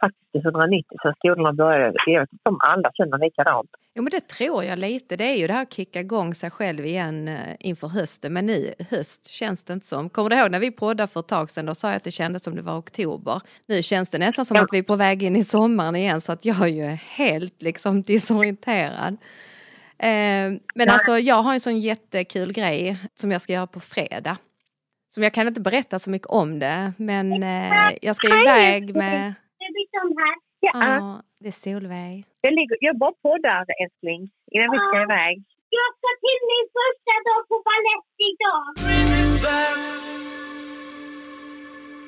[0.03, 1.93] faktiskt i 190 sen skolorna började.
[2.05, 3.69] Jag vet inte om alla känner likadant.
[3.95, 5.15] Jo men det tror jag lite.
[5.15, 8.33] Det är ju det här att kicka igång sig själv igen eh, inför hösten.
[8.33, 10.09] Men nu höst känns det inte som.
[10.09, 11.65] Kommer du ihåg när vi poddade för ett tag sedan?
[11.65, 13.41] Då sa jag att det kändes som det var oktober.
[13.67, 14.63] Nu känns det nästan som Ja.
[14.63, 16.21] att vi är på väg in i sommaren igen.
[16.21, 16.85] Så att jag är ju
[17.17, 19.17] helt liksom disorienterad.
[19.97, 24.37] Eh, men alltså jag har en sån jättekul grej som jag ska göra på fredag.
[25.13, 26.93] Som jag kan inte berätta så mycket om det.
[26.97, 29.33] Men eh, jag ska iväg med...
[30.65, 32.25] Ja, Ja, det är Solveig.
[32.41, 34.21] jag, ligger, jag bara poddar älskling
[34.51, 35.35] innan vi ska iväg.
[35.79, 38.65] Jag ska till min första dag på ballett idag.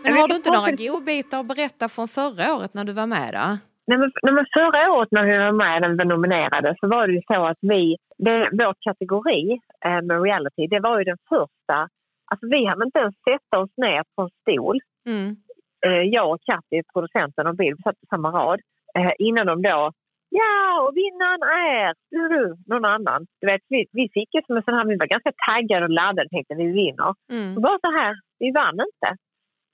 [0.04, 3.34] Men har du inte några godbitar att berätta från förra året när du var med
[3.34, 3.58] då?
[3.88, 6.88] Nej, men, nej, men förra året när vi var med när vi var nominerade så
[6.88, 11.04] var det ju så att vi, det, vår kategori eh, med reality, det var ju
[11.04, 11.78] den första.
[12.32, 15.36] Alltså vi hade inte ens sätta oss ner på en stol, Mm.
[15.86, 18.60] Eh, jag och Katti, producenten och Bill, vi satt på samma rad,
[18.98, 19.92] eh, innan de då
[20.30, 21.94] Ja, och vinnaren är
[22.72, 23.22] någon annan.
[23.42, 25.96] Du vet, vi, vi fick ju som en sån här, vi var ganska taggade och
[26.00, 27.12] laddade tänkte vi vinner.
[27.32, 27.56] Mm.
[27.56, 29.10] Och bara så här, vi vann inte.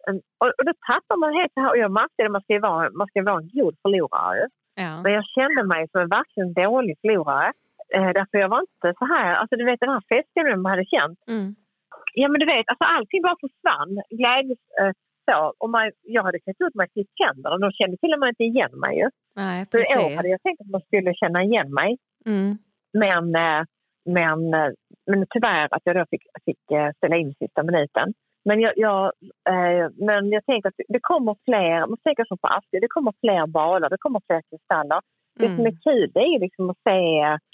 [0.08, 2.60] Mm, Och, och då tappar man helt så här, och jag märkte det, man ska
[2.70, 4.44] vara, man ska vara en god förlorare.
[4.84, 4.92] Ja.
[5.04, 7.52] Men jag kände mig som en verkligen dålig förlorare.
[7.96, 10.92] Eh, därför jag var inte så här, alltså du vet den här festen man hade
[10.96, 11.20] känt.
[11.28, 11.56] Mm.
[12.14, 13.92] Ja men du vet, alltså allting bara försvann.
[14.20, 14.94] Glädje, eh,
[15.32, 15.54] så.
[15.62, 18.30] Och man, jag hade klätt ut mig till tänderna och de kände till och med
[18.30, 18.94] inte igen mig.
[19.02, 19.08] Ju.
[19.36, 20.18] Nej, Så i år precis.
[20.18, 21.98] hade jag tänkt att man skulle känna igen mig.
[22.26, 22.58] Mm.
[23.04, 23.62] Men, eh,
[24.18, 24.72] men, eh,
[25.10, 28.14] men tyvärr att jag då fick, fick eh, ställa in sista minuten.
[28.46, 29.12] Men jag, jag,
[30.08, 33.48] men jag tänker att det kommer fler, man tänker som på Askö, det kommer fler
[33.48, 35.00] baler, det kommer fler kristaller.
[35.40, 35.78] Det som är Mm.
[35.88, 37.02] kul det är liksom att se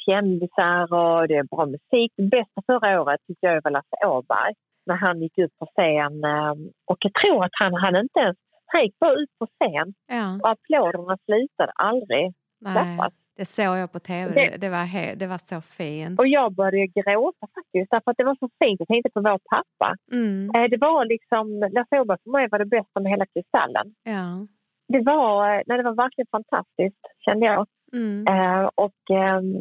[0.06, 2.12] kändisar och det är bra musik.
[2.18, 4.54] Det bästa förra året tyckte jag var Lasse Åberg
[4.88, 6.24] när han gick ut på scen.
[6.24, 6.54] eh,
[6.86, 10.40] Och jag tror att han, han inte ens, han gick bara ut på scen Ja,
[10.44, 13.00] och applåderna slutade aldrig nej.
[13.38, 14.34] Det såg jag på tv.
[14.34, 16.20] Det- Det, var, he, det var så fint.
[16.20, 18.80] Och jag började gråta faktiskt därför att det var så fint.
[18.80, 19.90] Jag tänkte på vår pappa.
[20.12, 20.50] Mm.
[20.56, 21.46] Eh, Det var liksom,
[21.76, 23.88] Lasse Åberg för mig var det bästa med hela Kristallen.
[24.04, 24.48] Ja.
[24.94, 27.68] Det var, eh, nej, det var verkligen fantastiskt kände jag.
[27.94, 28.28] Mm.
[28.34, 29.56] Eh, och, ehm,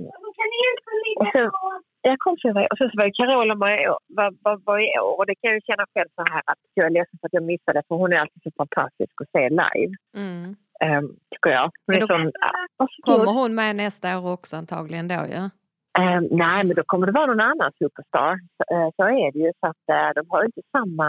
[1.17, 1.51] och sen,
[2.11, 3.79] jag kom så, och sen så var ju Carola med
[4.19, 6.59] var, var, var i år och det kan jag ju känna själv så här att
[6.75, 9.49] jag är ledsen för att jag missade för hon är alltid så fantastisk att se
[9.63, 9.93] live.
[10.23, 10.57] Mm.
[10.87, 11.71] Um, tycker jag.
[11.87, 12.27] Hon då- sån,
[12.79, 12.87] ah.
[13.09, 15.43] Kommer hon med nästa år också antagligen då ju?
[16.03, 18.33] Ehm, nej, men då kommer det vara någon annan superstar.
[18.57, 19.53] Så, eh, så är det ju.
[19.61, 21.09] Så att, eh, de har inte samma...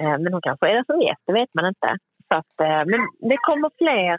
[0.00, 1.90] eh, men hon kanske är det som vet, det vet man inte.
[2.28, 2.56] Så att,
[2.90, 4.18] men det kommer fler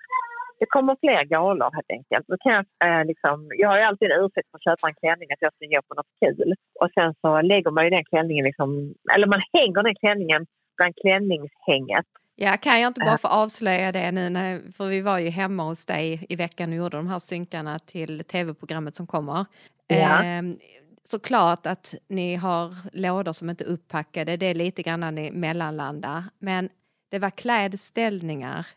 [0.60, 2.26] det kommer fler galor helt enkelt.
[2.28, 2.65] Då kan jag,
[3.00, 5.54] eh, liksom, jag har ju alltid en ursäkt för att köpa en klänning att jag
[5.54, 6.54] ska gå på något kul.
[6.82, 10.46] Och sen så lägger man ju den klänningen, liksom, eller man hänger den klänningen
[10.78, 12.06] bland klänningshänget.
[12.36, 13.17] Ja, kan jag inte bara Ja.
[13.17, 14.30] få avslöja det nu?
[14.30, 17.80] När, för vi var ju hemma hos dig i veckan och gjorde de här synkarna
[17.80, 19.46] till tv-programmet som kommer.
[19.88, 20.24] Ja.
[20.24, 20.58] Ehm,
[21.04, 24.38] såklart att ni har lådor som inte är uppackade.
[24.38, 26.24] Det är lite grann när ni mellanlandar.
[26.39, 26.70] Men
[27.12, 28.67] det var klädställningar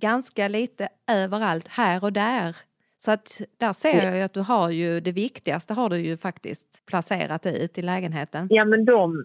[0.00, 2.56] ganska lite överallt, här och där.
[2.96, 6.16] Så att där ser jag ju att du har ju det viktigaste har du ju
[6.16, 8.46] faktiskt placerat ut i lägenheten.
[8.50, 9.24] Ja, men de,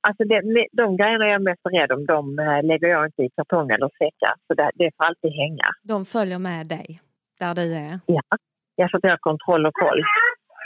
[0.00, 3.30] alltså de, de grejerna jag är mest rädd om, de eh, lägger jag inte i
[3.36, 4.34] kartong eller säckar.
[4.46, 5.68] Så det, det får alltid hänga.
[5.82, 7.00] De följer med dig
[7.38, 8.00] där du är.
[8.06, 8.22] Ja,
[8.76, 10.02] jag får ha kontroll och koll.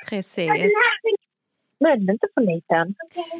[0.09, 0.51] Precis.
[1.85, 2.95] Är inte för liten.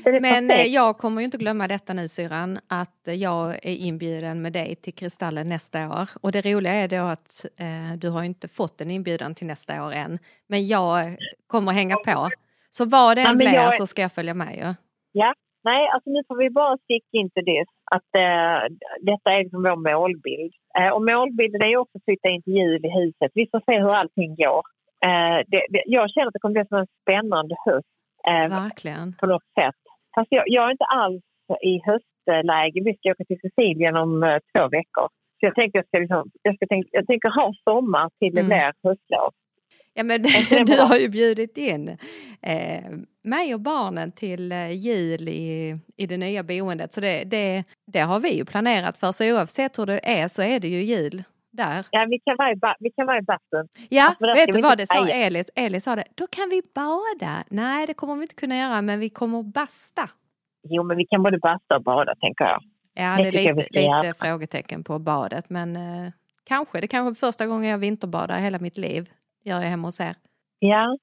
[0.05, 0.71] Men eh, perfekt.
[0.75, 4.95] jag kommer ju inte glömma detta nu syrran, att jag är inbjuden med dig till
[4.95, 6.09] Kristallen nästa år.
[6.23, 9.87] Och det roliga är då att eh, du har inte fått en inbjudan till nästa
[9.87, 10.19] år än.
[10.49, 12.29] Men jag kommer hänga på.
[12.71, 14.75] Så vad det än blir jag- så ska jag följa med ju.
[15.13, 17.65] Ja, nej, alltså nu får vi bara sticka in till det.
[17.91, 20.53] Att eh, detta är liksom vår målbild.
[20.79, 23.31] Eh, och målbilden är också att flytta in till jul i huset.
[23.35, 24.63] Vi får se hur allting går.
[25.07, 27.96] Eh, det, det, jag känner att det kommer bli som en spännande höst eh,
[28.51, 29.15] Verkligen.
[29.21, 29.75] på något sätt.
[30.15, 31.23] Fast jag, jag är inte alls
[31.63, 32.81] i höstläge.
[32.85, 35.09] Vi ska åka till Sicilien om eh, två veckor.
[35.41, 38.41] Så jag tänkte jag ska, liksom, jag ska tänk, jag tänker ha sommar till det
[38.41, 38.49] Mm.
[38.49, 39.31] blir höstlov.
[39.95, 40.23] Ja, men
[40.67, 41.89] du har ju bjudit in
[42.43, 42.91] eh,
[43.25, 46.93] mig och barnen till eh, jul i, i det nya boendet.
[46.93, 49.13] Så det, det, det har vi ju planerat för.
[49.13, 51.23] Så oavsett hur det är så är det ju jul
[51.57, 51.85] där.
[51.91, 53.69] Ja, vi kan vara i, ba- vi kan vara i bastun.
[53.91, 55.09] Ja, Alltså, vet du vad det sa.
[55.09, 55.47] Elis?
[55.57, 57.45] Elis sa det, då kan vi bada.
[57.51, 60.09] Nej, det kommer vi inte kunna göra, men vi kommer basta.
[60.69, 62.61] Jo, men vi kan både basta och bada, tänker jag.
[62.95, 66.13] Ja, Det det är lite, lite frågetecken på badet, men eh,
[66.45, 66.81] kanske.
[66.81, 69.09] Det kanske är första gången jag vinterbadar i hela mitt liv.
[69.45, 70.15] Gör jag hemma hos er.
[70.59, 70.97] Ja,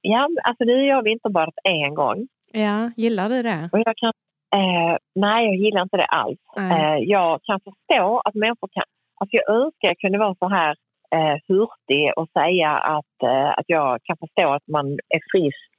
[0.00, 2.28] ja alltså nu har jag vinterbadat en gång.
[2.52, 3.68] Ja, gillar du det?
[3.72, 4.12] Och jag kan,
[4.56, 6.38] eh, nej, jag gillar inte det alls.
[6.58, 8.84] Eh, jag kan förstå att människor kan...
[9.20, 10.74] Alltså jag önskar jag kunde vara så här
[11.16, 15.72] eh, hurtig och säga att, eh, att jag kan förstå att man är frisk.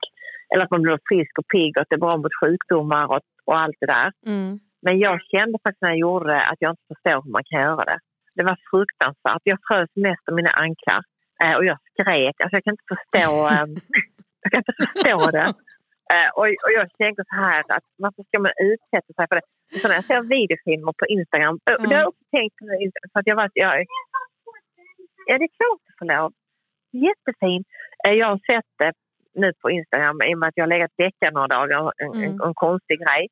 [0.54, 3.22] Eller att man blir frisk och pigg och att det är bra mot sjukdomar och,
[3.46, 4.12] och allt det där.
[4.26, 4.60] Mm.
[4.82, 7.62] Men jag kände faktiskt när jag gjorde det att jag inte förstår hur man kan
[7.62, 8.00] göra det.
[8.36, 9.42] Det var fruktansvärt.
[9.44, 11.02] Jag frös mest om mina anklar.
[11.44, 12.36] Eh, och jag skrek.
[12.42, 13.66] Alltså jag kan inte förstå, eh,
[14.42, 15.54] jag kan inte förstå det.
[16.16, 19.42] Eh, och, och jag tänkte så här att varför ska man utsätta sig för det?
[19.82, 21.90] Så när jag ser videofilmer på Instagram, Mm.
[21.90, 22.66] det har jag också tänkt på
[23.14, 23.86] för att jag var, jag,
[25.28, 26.32] Ja, det är klart du får lov.
[27.08, 27.64] Jättefin.
[28.08, 28.94] Eh, Jag har sett det
[29.34, 32.24] nu på Instagram i och med att jag har legat däckad några dagar, en, Mm.
[32.24, 33.28] en, en konstig grej.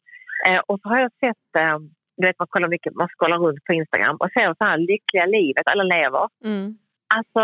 [0.47, 1.77] Eh, och så har jag sett, eh,
[2.17, 5.25] du vet man kollar mycket, man scrollar runt på Instagram och ser så här lyckliga
[5.25, 6.27] livet, alla lever.
[6.45, 6.77] Mm.
[7.15, 7.41] Alltså,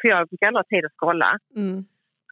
[0.00, 1.38] för jag brukar aldrig ha tid att scrolla.
[1.56, 1.76] Mm.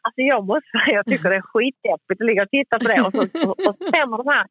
[0.03, 3.01] Alltså jag måste säga, jag tycker det är skitdeppigt att ligga och titta på det
[3.01, 4.45] och så, och, och de här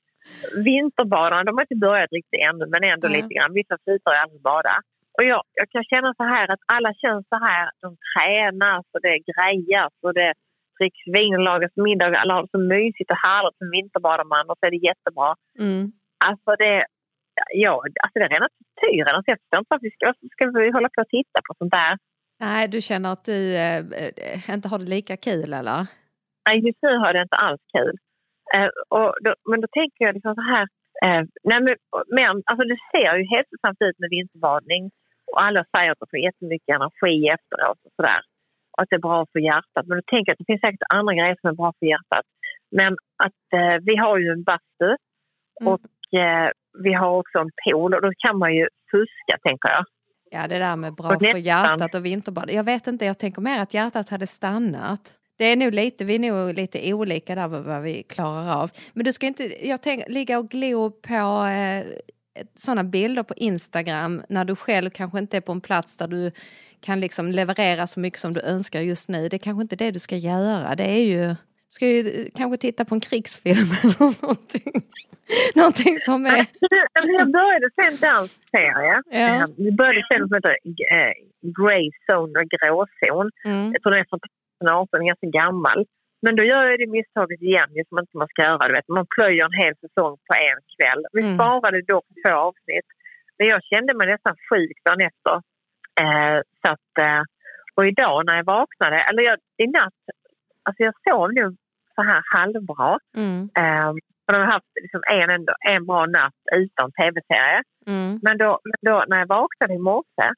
[0.71, 3.17] vinterbadarna, de har inte börjat riktigt ännu men ändå Nej.
[3.17, 3.53] lite grann.
[3.61, 4.75] Vissa slutar ju aldrig bada.
[5.17, 8.97] Och jag, jag kan känna så här att alla känns så här, de tränar så
[9.07, 10.33] det grejas och det
[10.79, 12.07] dricks vin och lagas middag.
[12.23, 15.31] Alla har det så mysigt och härligt som vinterbadar och så är det jättebra.
[15.65, 15.83] Mm.
[16.29, 16.77] Alltså det,
[17.65, 19.15] ja, alltså det är rena tortyren.
[19.17, 21.53] Alltså jag förstår inte varför vi ska, varför ska vi hålla på och titta på
[21.59, 21.93] sånt där.
[22.41, 25.87] Nej, du känner att du eh, eh, inte har det lika kul eller?
[26.47, 27.97] Nej, just nu har jag det inte alls kul.
[28.55, 30.67] Eh, och då, men då tänker jag liksom så här,
[31.05, 31.75] Eh, nej men,
[32.19, 34.91] men alltså det ser ju hälsosamt ut med vinterbadning
[35.33, 38.21] och alla säger att de får jättemycket energi efteråt och sådär.
[38.73, 39.85] Och att det är bra för hjärtat.
[39.87, 42.27] Men då tänker jag att det finns säkert andra grejer som är bra för hjärtat.
[42.79, 42.93] Men
[43.27, 44.91] att eh, vi har ju en bastu
[45.61, 45.73] Mm.
[45.73, 46.51] och eh,
[46.85, 49.85] vi har också en pool och då kan man ju fuska tänker jag.
[50.31, 52.51] Ja, det där med bra för hjärtat och vinterbad.
[52.51, 55.20] Jag vet inte, jag tänker mer att hjärtat hade stannat.
[55.41, 58.71] Det är nog lite, vi är nog lite olika där vad vad vi klarar av.
[58.93, 61.87] Men du ska inte, jag tänker ligga och glo på eh,
[62.55, 66.31] sådana bilder på Instagram när du själv kanske inte är på en plats där du
[66.81, 69.29] kan liksom leverera så mycket som du önskar just nu.
[69.29, 70.75] Det är kanske inte det du ska göra.
[70.75, 74.73] Det är ju, du ska ju eh, kanske titta på en krigsfilm eller någonting.
[75.55, 76.47] någonting som är...
[77.19, 79.03] Jag började se en dansserie.
[79.11, 79.43] Ja.
[79.43, 80.57] Eh, Vi började se något som heter
[80.97, 81.13] eh,
[81.61, 83.31] Grey Zone, eller gråzon.
[83.45, 83.73] Mm.
[83.73, 84.21] Jag tror den är från
[84.61, 85.87] 2018, ganska gammal.
[86.23, 88.69] Men då gör jag det misstaget igen, som inte man ska göra.
[88.69, 88.89] Du vet.
[88.89, 91.03] Man plöjer en hel säsong på en kväll.
[91.13, 91.35] Vi Mm.
[91.37, 92.89] sparade då på två avsnitt.
[93.39, 95.35] Men jag kände mig nästan sjuk dagen efter.
[96.03, 97.23] Eh, så att, eh,
[97.75, 100.01] och idag när jag vaknade, eller jag, i natt,
[100.63, 101.57] alltså jag sov nog
[101.95, 102.99] så här halvbra.
[103.17, 103.43] Mm.
[103.59, 103.93] Eh,
[104.27, 107.63] för jag har haft liksom en, en bra natt utan tv-serie.
[107.87, 108.19] Mm.
[108.23, 110.29] Men då, då när jag vaknade i morse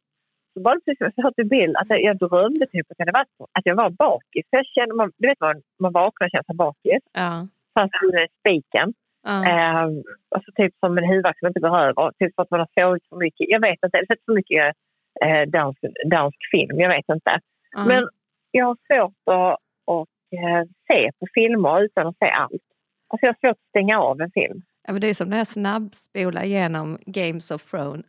[0.55, 2.99] så var det precis som jag sa till Bill att jag, jag drömde typ att,
[2.99, 3.27] jag var,
[3.59, 4.45] att jag var bakis.
[4.51, 7.03] Så jag kände, man, du vet man, man vaknar och känner sig bakis.
[7.13, 7.49] Ja.
[7.75, 8.95] Fast i spiken.
[9.23, 9.37] Ja.
[9.49, 9.87] Eh,
[10.35, 12.11] och så typ som en huvudvärk som inte går över.
[12.19, 13.47] Typ för att man har sovit för mycket.
[13.55, 14.77] Jag vet inte, eller sett för mycket
[15.25, 16.81] eh, dansk, dansk film.
[16.81, 17.41] Jag vet inte.
[17.71, 17.85] Ja.
[17.85, 18.09] Men
[18.51, 19.59] jag har svårt att,
[19.95, 22.67] att eh, se på filmer utan att se allt.
[23.09, 24.63] Alltså jag har svårt att stänga av en film.
[24.87, 28.05] Ja, men det är som när jag snabbspolar igenom Games of Thrones.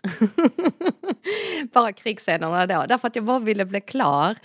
[1.74, 4.36] bara krigsscenerna då, därför att jag bara ville bli klar.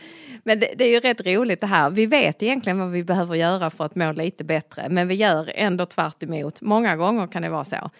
[0.45, 1.91] Men det, det är ju rätt roligt det här.
[1.91, 5.53] Vi vet egentligen vad vi behöver göra för att må lite bättre, men vi gör
[5.55, 6.61] ändå tvärt emot.
[6.61, 7.91] Många gånger kan det vara så.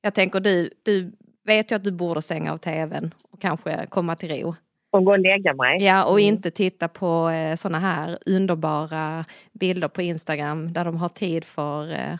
[0.00, 1.12] Jag tänker du, du
[1.46, 4.54] vet ju att du borde stänga av tvn och kanske komma till ro.
[4.90, 5.84] Och gå och lägga mig.
[5.84, 11.08] Ja, och inte titta på eh, såna här underbara bilder på Instagram där de har
[11.08, 12.14] tid för eh,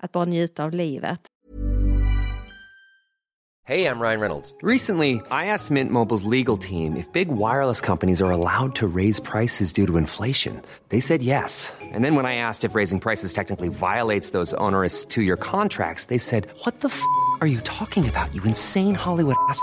[0.00, 1.20] att bara njuta av livet.
[3.70, 4.52] Hey, I'm Ryan Reynolds.
[4.62, 9.20] Recently, I asked Mint Mobile's legal team if big wireless companies are allowed to raise
[9.20, 10.60] prices due to inflation.
[10.88, 11.72] They said yes.
[11.80, 16.06] And then when I asked if raising prices technically violates those onerous two year contracts,
[16.06, 17.00] they said, What the f
[17.40, 19.62] are you talking about, you insane Hollywood ass?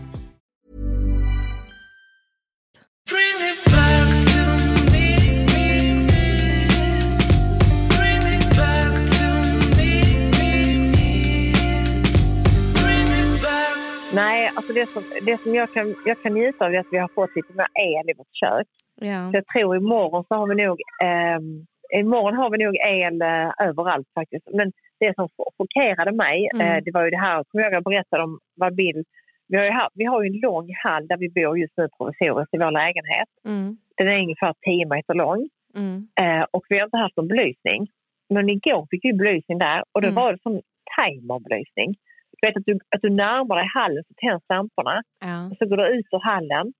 [14.51, 16.97] Nej, alltså det som, det som jag, kan, jag kan njuta av är att vi
[16.97, 18.67] har fått lite mer el i vårt kök.
[18.95, 19.29] Ja.
[19.29, 21.65] Så jag tror imorgon så har vi nog ehm,
[21.99, 24.47] imorgon har vi nog el eh, överallt faktiskt.
[24.53, 26.67] Men det som cho- chockerade mig Mm.
[26.67, 29.03] eh, det var ju det här, kommer jag jag berättade om vad Bill
[29.47, 32.57] vi har, ju vi har en lång hall där vi bor just nu provisoriskt i
[32.57, 33.29] vår lägenhet.
[33.45, 33.77] Mm.
[33.97, 36.07] Den är ungefär 10 meter lång Mm.
[36.21, 37.87] eh, och vi har inte haft någon belysning.
[38.29, 40.15] Men igår fick vi belysning där och då Mm.
[40.15, 40.61] var det som
[40.97, 41.95] timerbelysning.
[42.41, 45.45] Du vet att du, att du närmar dig hallen så tänds lamporna Ja.
[45.51, 46.73] och så går du ut ur hallen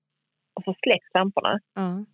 [0.54, 1.58] och så släcks lamporna.
[1.74, 2.04] Ja.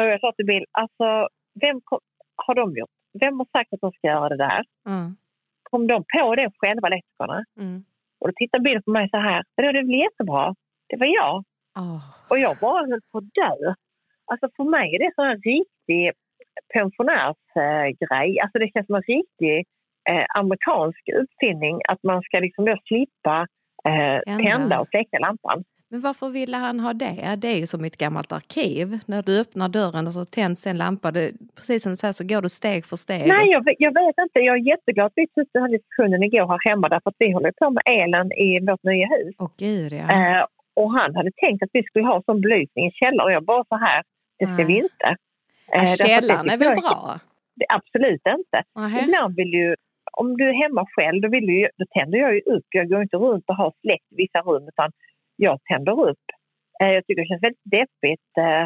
[0.00, 1.28] Och jag sa till Bill, alltså
[1.60, 1.98] vem kom,
[2.46, 2.90] har de gjort?
[3.20, 4.64] Vem har sagt att de ska göra det där?
[4.84, 5.12] Ja.
[5.62, 7.44] Kom de på det själva elektrikerna?
[7.60, 7.84] Mm.
[8.20, 10.54] Och då tittar Bill på mig så här, "Men det väl jättebra?
[10.88, 11.44] Det var jag.
[11.78, 12.02] Åh.
[12.30, 13.74] Och jag bara höll på att dö.
[14.30, 16.12] Alltså för mig är det en riktig
[16.74, 18.40] pensionärsgrej.
[18.40, 19.66] Alltså det känns som en riktig
[20.08, 23.46] eh, amerikansk uppfinning att man ska liksom då slippa
[23.84, 24.80] eh, Tända.
[24.80, 25.64] och släcka lampan.
[25.90, 27.36] Men varför ville han ha det?
[27.38, 28.98] Det är ju som ett gammalt arkiv.
[29.06, 31.10] När du öppnar dörren och så tänds en lampa.
[31.10, 33.28] Det, precis som du säger så går du steg för steg.
[33.28, 34.38] Nej, jag, vet- jag vet inte.
[34.40, 37.32] Jag är jätteglad att vi tog den här diskussionen igår här hemma därför att vi
[37.32, 39.34] håller på med elen i vårt nya hus.
[39.38, 40.06] Åh gud ja.
[40.38, 40.44] Eh,
[40.76, 43.64] och han hade tänkt att vi skulle ha sån belysning i källaren och jag bara
[43.64, 44.02] så här,
[44.38, 44.64] det ska Nej.
[44.64, 45.08] vi inte.
[45.72, 47.18] Eh, Ja, källaren är väl bra?
[47.68, 48.62] Absolut inte.
[48.76, 49.04] Nähä.
[49.04, 49.74] Ibland vill ju,
[50.20, 52.66] om du är hemma själv, då, vill du, ju- då tänder jag ju upp.
[52.70, 54.90] Jag går inte runt och har släckt i vissa rum utan
[55.36, 56.24] jag tänder upp.
[56.80, 58.32] Eh, jag tycker det känns väldigt deppigt.
[58.38, 58.64] Eh,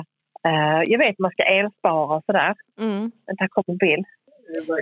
[0.48, 2.54] eh, jag vet att man ska elspara och sådär.
[2.80, 3.12] Mm.
[3.26, 4.06] Men här kommer en bild.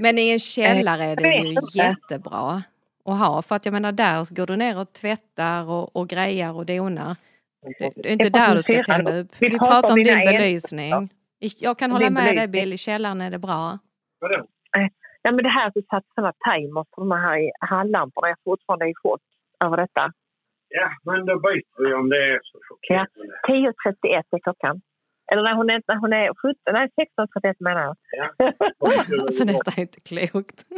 [0.01, 2.63] Men i en källare är jag det ju jättebra
[3.05, 3.43] att ha.
[3.43, 7.17] För att jag menar där går du ner och tvättar och, och grejar och donar.
[7.79, 9.29] Det, det är inte är där du ska tända upp.
[9.39, 10.93] Vi pratar om din belysning.
[11.59, 12.49] Jag kan hålla med dig.
[12.49, 13.79] Bill, i källaren är det bra.
[15.23, 18.29] Ja, men det här att du satt sådana timers på de här handlamporna.
[18.29, 19.21] Jag är fortfarande i chock
[19.65, 20.13] över detta.
[20.69, 22.65] Ja, men då byter vi om det är så Ja.
[22.69, 23.11] chockerande.
[23.49, 24.81] 10.31 är klockan.
[25.33, 26.89] Eller när hon är, när hon är 17, nej
[27.43, 27.97] 16.31 menar jag.
[29.21, 30.65] Alltså detta är inte klokt.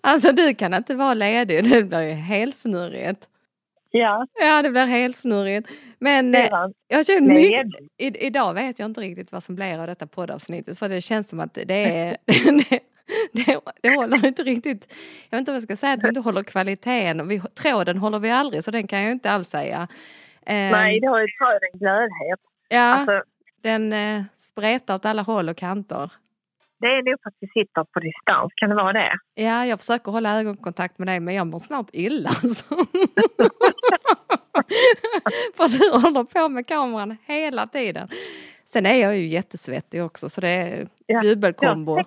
[0.00, 3.28] Alltså du kan inte vara ledig, det blir ju helt snurrigt.
[4.00, 5.68] Ja, Ja, det blir helt snurrigt.
[5.98, 6.50] Men eh,
[6.88, 7.66] jag känner mycket,
[7.98, 11.28] i, idag vet jag inte riktigt vad som blir av detta poddavsnittet för det känns
[11.28, 12.16] som att det är
[12.68, 12.80] det,
[13.32, 14.94] det, det håller inte riktigt,
[15.30, 17.28] jag vet inte vad jag ska säga, att vi inte håller kvaliteten.
[17.28, 19.88] Vi, tråden håller vi aldrig så den kan jag inte alls säga.
[20.46, 22.40] Ehm, Nej, det har ju tråden glödhet.
[22.68, 23.22] ja, Alltså,
[23.62, 26.12] den eh, spretar åt alla håll och kanter.
[26.80, 28.52] Det är nog för att vi sitter på distans.
[28.54, 29.12] Kan det vara det?
[29.34, 32.28] Ja, jag försöker hålla ögonkontakt med dig men jag mår snart illa.
[32.28, 32.64] Alltså.
[35.56, 38.08] För du håller på med kameran hela tiden.
[38.64, 41.96] Sen är jag ju jättesvettig också så det är Ja, dubbelkombo.
[41.96, 42.06] Jag,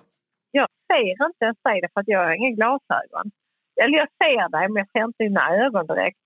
[0.50, 3.30] jag ser inte ens dig för att jag har inga glasögon.
[3.82, 6.18] Eller jag ser dig men jag ser inte dina ögon direkt.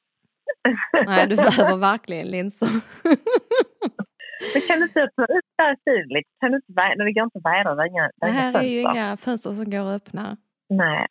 [1.07, 2.69] Nej, du behöver verkligen linser.
[4.55, 6.29] Men kan du inte öppna upp där lite?
[6.41, 9.17] Kan du inte, det går inte att vädra inga, Det inga här är ju inga
[9.17, 10.37] fönster som går att öppna.
[10.69, 11.07] Nej.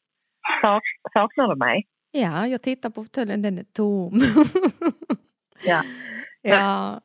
[0.61, 0.83] Sak,
[1.13, 1.87] saknar du mig?
[2.11, 4.21] Ja, jag tittar på fåtöljen, den är tom.
[5.65, 5.81] Ja.
[6.41, 7.01] ja.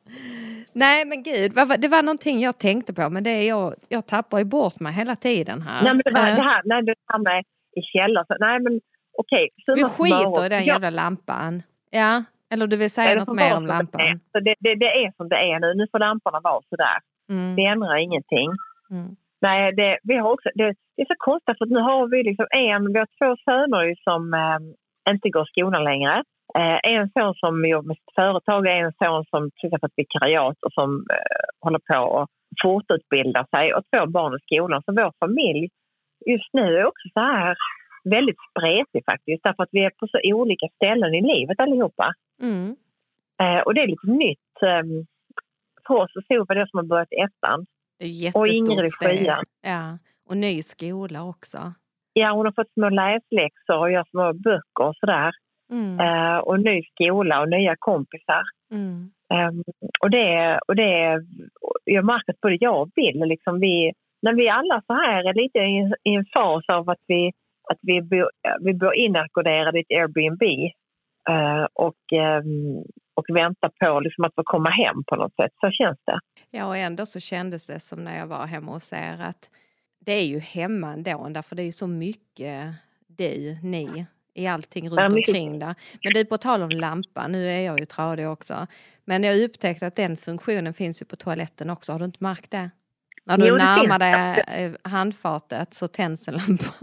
[0.73, 4.37] Nej men gud, det var någonting jag tänkte på men det är jag, jag tappar
[4.37, 5.83] ju bort mig hela tiden här.
[5.83, 7.43] Nej men det, var, det här, nej, det här med
[7.75, 8.37] i källaren.
[8.39, 8.81] Nej men
[9.17, 9.49] okej.
[9.55, 11.63] Vi summa skiter i den jävla lampan.
[11.89, 14.01] Ja, eller du vill säga det något mer om det lampan?
[14.01, 14.15] är.
[14.31, 15.73] Så det, det, det är som det är nu.
[15.73, 16.97] Nu får lamporna vara sådär.
[17.29, 17.55] Mm.
[17.55, 18.49] Det ändrar ingenting.
[18.91, 19.15] Mm.
[19.41, 22.23] Nej, det, vi har också, det, det är så konstigt för att nu har vi
[22.23, 24.59] liksom en, vi har två söner som eh,
[25.13, 26.23] inte går i skolan längre.
[26.57, 30.01] Eh, en son som jobbar med sitt företag och en son som tittar på ett
[30.03, 32.29] vikariat och som eh, håller på att
[32.63, 34.81] fortutbilda sig och två barn i skolan.
[34.85, 35.69] Så vår familj
[36.25, 37.55] just nu är också så här
[38.03, 42.13] väldigt spretig faktiskt därför att vi är på så olika ställen i livet allihopa.
[42.41, 42.75] Mm.
[43.41, 44.61] Eh, och det är lite nytt.
[44.61, 44.83] Eh,
[45.87, 47.65] för oss så stod det som har börjat ettan.
[47.99, 49.45] Det är Och Ingrid i sjuan.
[49.61, 49.97] Ja,
[50.29, 51.73] och ny skola också.
[52.13, 55.31] Ja, hon har fått små läsläxor och gör små böcker och sådär.
[55.71, 55.99] Mm.
[55.99, 58.41] Eh, och ny skola och nya kompisar.
[58.71, 59.11] Mm.
[59.33, 59.63] Ehm,
[59.99, 61.19] och det, och det,
[61.83, 65.33] jag märker att både jag och Bill, liksom vi, när vi alla så här är
[65.33, 67.31] lite i, en- i en fas av att vi,
[67.71, 70.41] att vi, bor, vi bor inackorderade i ett Airbnb
[71.73, 75.51] och, ehm, och väntar på liksom att få komma hem på något sätt.
[75.61, 76.19] Så känns det.
[76.51, 79.49] Ja, och ändå så kändes det som när jag var hemma hos er att
[79.99, 82.73] det är ju hemma ändå, därför det är ju så mycket
[83.07, 85.75] du, ni, i allting runt omkring där.
[86.03, 88.67] Men du, på tal om lampan, nu är jag ju tradig också,
[89.05, 92.23] men jag har upptäckt att den funktionen finns ju på toaletten också, har du inte
[92.23, 92.69] märkt det?
[93.37, 94.13] När du Jo, närmar dig
[94.63, 96.73] eh, handfatet så tänds en lampa.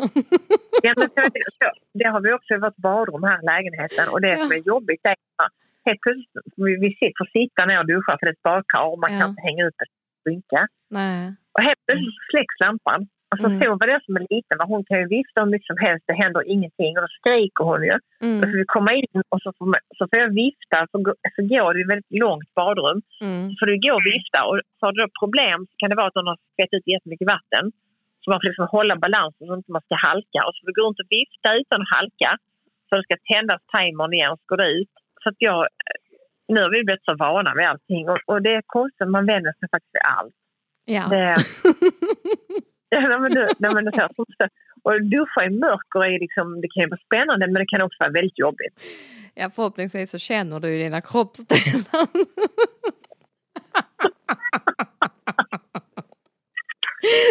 [0.83, 1.23] Ja, men så,
[1.61, 1.69] så,
[2.01, 4.05] det har vi också i vårt badrum här i lägenheten.
[4.13, 5.53] Och det som är jobbigt är att
[5.87, 9.13] helt plötsligt vi, får sitta ner och duscha för det är ett badkar och man
[9.13, 9.21] Ja.
[9.21, 9.93] kan inte hänga ett
[10.25, 10.61] skynke.
[10.91, 11.35] Nej.
[11.55, 13.01] Och helt plötsligt släcks lampan.
[13.33, 13.79] Alltså Mm.
[13.81, 14.57] var det som är liten.
[14.73, 16.93] Hon kan ju vifta hur mycket som helst, det händer ingenting.
[16.97, 17.97] Och då skriker hon ju.
[18.27, 18.39] Mm.
[18.39, 20.77] Och så får vi komma in och så får, man, så får jag vifta.
[20.91, 20.97] Så,
[21.37, 22.99] så går det ju väldigt långt badrum.
[23.27, 23.43] Mm.
[23.51, 24.39] Så får du gå och vifta.
[24.49, 26.87] Och så har du då problem så kan det vara att hon har skvätt ut
[26.95, 27.65] jättemycket vatten.
[28.21, 30.41] Så man får liksom hålla balansen så att inte man ska halka.
[30.47, 32.31] Och så får du gå runt och vifta utan att halka.
[32.87, 34.93] Så det ska tändas timern igen och så går det ut.
[35.23, 35.59] Så att jag,
[36.53, 38.05] nu har vi blivit så vana vid allting.
[38.13, 40.37] Och, och det är konstigt, man vänjer sig faktiskt vid allt.
[40.97, 41.03] Ja.
[41.13, 41.37] Det,
[42.89, 43.93] ja, nej, men det, nej, men det
[44.39, 44.49] så.
[44.83, 47.97] Och duscha i mörker är liksom, det kan ju vara spännande men det kan också
[48.01, 48.75] vara väldigt jobbigt.
[49.35, 52.07] ja, förhoppningsvis så känner du ju dina kroppsdelar.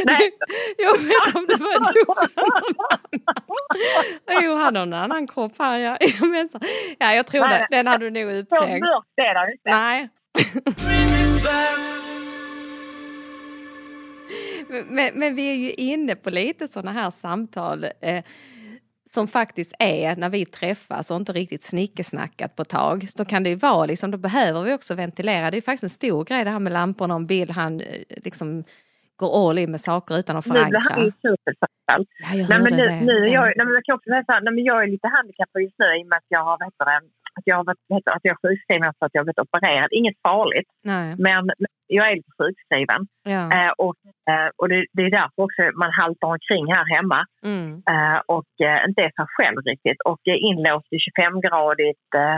[0.05, 0.31] Nej.
[0.77, 2.29] Jag vet om det var annan.
[4.43, 5.77] Jo, han har en annan kropp här.
[5.77, 5.97] Ja,
[6.51, 6.59] så-
[6.99, 7.77] ja jag tror Nej, det.
[7.77, 8.79] Den hade du nog Så upptäckt.
[8.79, 9.69] mörkt är det inte.
[9.71, 10.09] Nej.
[14.89, 18.23] Men, men vi är ju inne på lite sådana här samtal eh,
[19.09, 23.07] som faktiskt är när vi träffas och inte riktigt snickesnackat på ett tag.
[23.17, 25.51] Då kan det ju vara liksom, då behöver vi också ventilera.
[25.51, 27.87] Det är faktiskt en stor grej det här med lamporna om Bill han eh,
[28.23, 28.63] liksom
[29.15, 31.11] går all in med saker utan att Nu blir han förankra.
[31.21, 32.05] supersamtal.
[32.23, 33.01] Ja, jag Nej, men nu, det.
[33.01, 33.53] nu jag, Ja.
[33.57, 35.75] nej, men jag kan också säga så här, nej, men jag är lite handikappad just
[35.79, 36.97] nu i och med att jag har, heter det,
[37.37, 39.89] att jag har varit, att jag är sjukskriven för att jag har blivit opererad.
[39.99, 41.15] Inget farligt, Nej.
[41.27, 41.43] men
[41.87, 43.01] jag är lite sjukskriven.
[43.23, 43.43] Ja.
[43.55, 43.95] Eh, och
[44.29, 47.69] eh, och det, det är därför också man haltar omkring här hemma Mm.
[47.93, 50.01] eh, och eh, inte är sig själv riktigt.
[50.05, 52.37] Och är inlåst i 25-gradigt eh,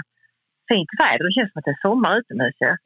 [0.69, 1.23] fint väder.
[1.25, 2.55] Det känns som att det är sommar utomhus.
[2.59, 2.77] Ja.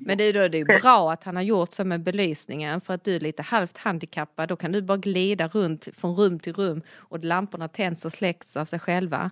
[0.00, 2.94] Men det, då, det är ju bra att han har gjort så med belysningen för
[2.94, 4.48] att du är lite halvt handikappad.
[4.48, 8.56] Då kan du bara glida runt från rum till rum och lamporna tänds och släcks
[8.56, 9.30] av sig själva.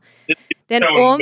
[0.69, 1.21] Det är en, om,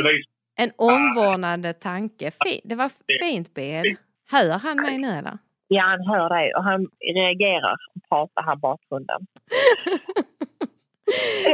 [0.56, 2.30] en omvårdnande tanke.
[2.64, 3.96] Det var fint Bill.
[4.32, 5.38] Hör han mig nu eller?
[5.74, 9.26] ja, han hör dig och han reagerar och pratar här bakgrunden.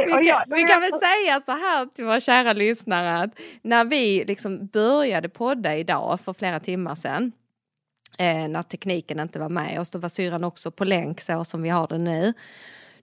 [0.05, 4.23] Vi kan, vi kan väl säga så här till våra kära lyssnare att när vi
[4.27, 7.31] liksom började podda idag för flera timmar sedan
[8.19, 11.61] eh, när tekniken inte var med oss, då var syran också på länk så som
[11.61, 12.33] vi har det nu.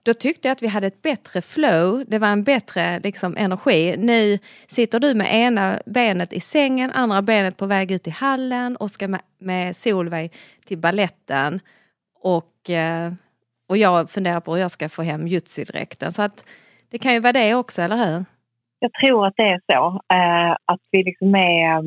[0.07, 3.95] Då tyckte jag att vi hade ett bättre flow, det var en bättre liksom, energi.
[3.97, 4.37] Nu
[4.67, 8.91] sitter du med ena benet i sängen, andra benet på väg ut i hallen och
[8.91, 10.31] ska med, med Solveig
[10.65, 11.59] till balletten.
[12.21, 13.11] Och, eh,
[13.69, 16.11] och jag funderar på hur jag ska få hem jutsidräkten.
[16.11, 16.45] Så att
[16.91, 18.25] det kan ju vara det också, eller hur?
[18.79, 20.01] Jag tror att det är så.
[20.13, 21.77] Eh, att vi liksom är...
[21.77, 21.83] eh,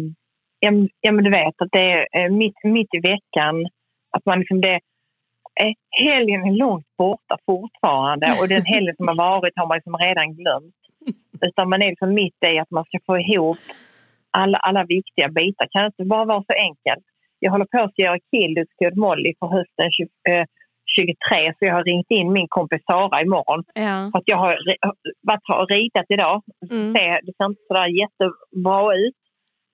[1.01, 3.67] Ja, men- du vet att det är eh, mitt, mitt i veckan.
[4.17, 4.81] Att man liksom det,
[6.05, 10.35] helgen är långt borta fortfarande och den helgen som har varit har man liksom redan
[10.35, 10.75] glömt.
[11.47, 13.59] Utan man är liksom mitt i att man ska få ihop
[14.31, 15.67] alla, alla viktiga bitar.
[15.71, 17.05] Kan det inte bara vara så enkelt?
[17.39, 20.45] Jag håller på att göra Kildus till Molly för hösten 20, eh,
[20.97, 23.65] 23 så jag har ringt in min kompis Sara imorgon.
[23.75, 24.09] Ja.
[24.13, 26.43] För att jag har ri- varit och ritat idag.
[26.71, 26.93] Mm.
[26.93, 27.01] Det,
[27.37, 29.15] ser inte sådär jättebra ut.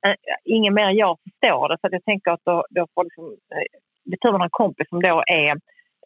[0.06, 0.14] Eh,
[0.44, 3.24] Ingen mer än jag förstår det så att jag tänker att då, då får liksom,
[3.24, 3.66] eh,
[4.04, 5.54] det tur man har en kompis som då är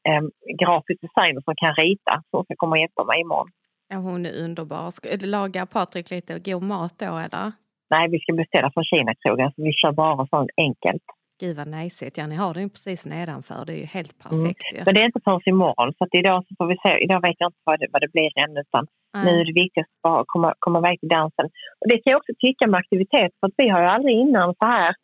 [0.08, 0.22] eh,
[0.62, 3.50] grafisk designer som kan rita som ska komma och hjälpa mig imorgon.
[3.88, 4.90] Ja, hon är underbar.
[4.90, 7.52] Ska, lagar Patrik lite god mat då eller?
[7.90, 11.02] Nej, vi ska beställa från Kina-krogen så vi kör bara sånt enkelt.
[11.40, 12.18] Gud vad najsigt.
[12.18, 13.64] Ja, ni har den precis nedanför.
[13.66, 14.82] Det är ju helt perfekt ju.
[14.84, 16.92] Men det är inte förrän imorgon så att idag så får vi se.
[17.04, 18.86] Idag vet jag inte vad det, vad det blir än utan
[19.24, 21.46] nu är det viktigast att bara komma, komma iväg till dansen.
[21.80, 24.54] Och det kan jag också tycka med aktivitet för att vi har ju aldrig innan
[24.60, 24.94] så här,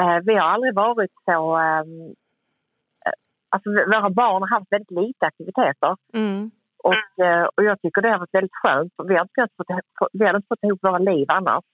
[0.00, 1.84] eh, vi har aldrig varit så, eh,
[3.52, 5.96] alltså våra barn har haft väldigt lite aktiviteter.
[6.14, 6.50] Mm.
[6.88, 10.26] Och, eh, och jag tycker det har varit väldigt skönt vi har inte fått, vi
[10.26, 11.64] hade inte fått ihop våra liv annars.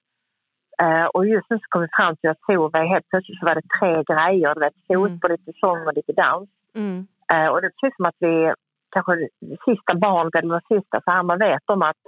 [0.83, 3.55] Eh, och just nu så kom vi fram till att Solveig helt plötsligt så var
[3.55, 4.55] det tre grejer.
[4.55, 6.49] Det var ett fotboll, lite sång och lite dans.
[6.75, 7.07] Mm.
[7.33, 8.53] Eh, och det är precis som att vi,
[8.95, 9.13] kanske
[9.51, 12.03] det sista barnet eller det sista, så här man vet om att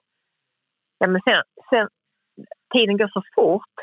[0.99, 1.89] ja, men sen, sen,
[2.73, 3.77] tiden går så fort.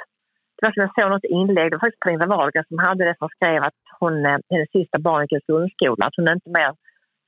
[0.61, 3.63] Som jag såg något inlägg, det var faktiskt Pernilla Wahlgren som hade det som skrev
[3.63, 6.71] att hon, eh, hennes sista barn gick ut grundskola, att hon inte mer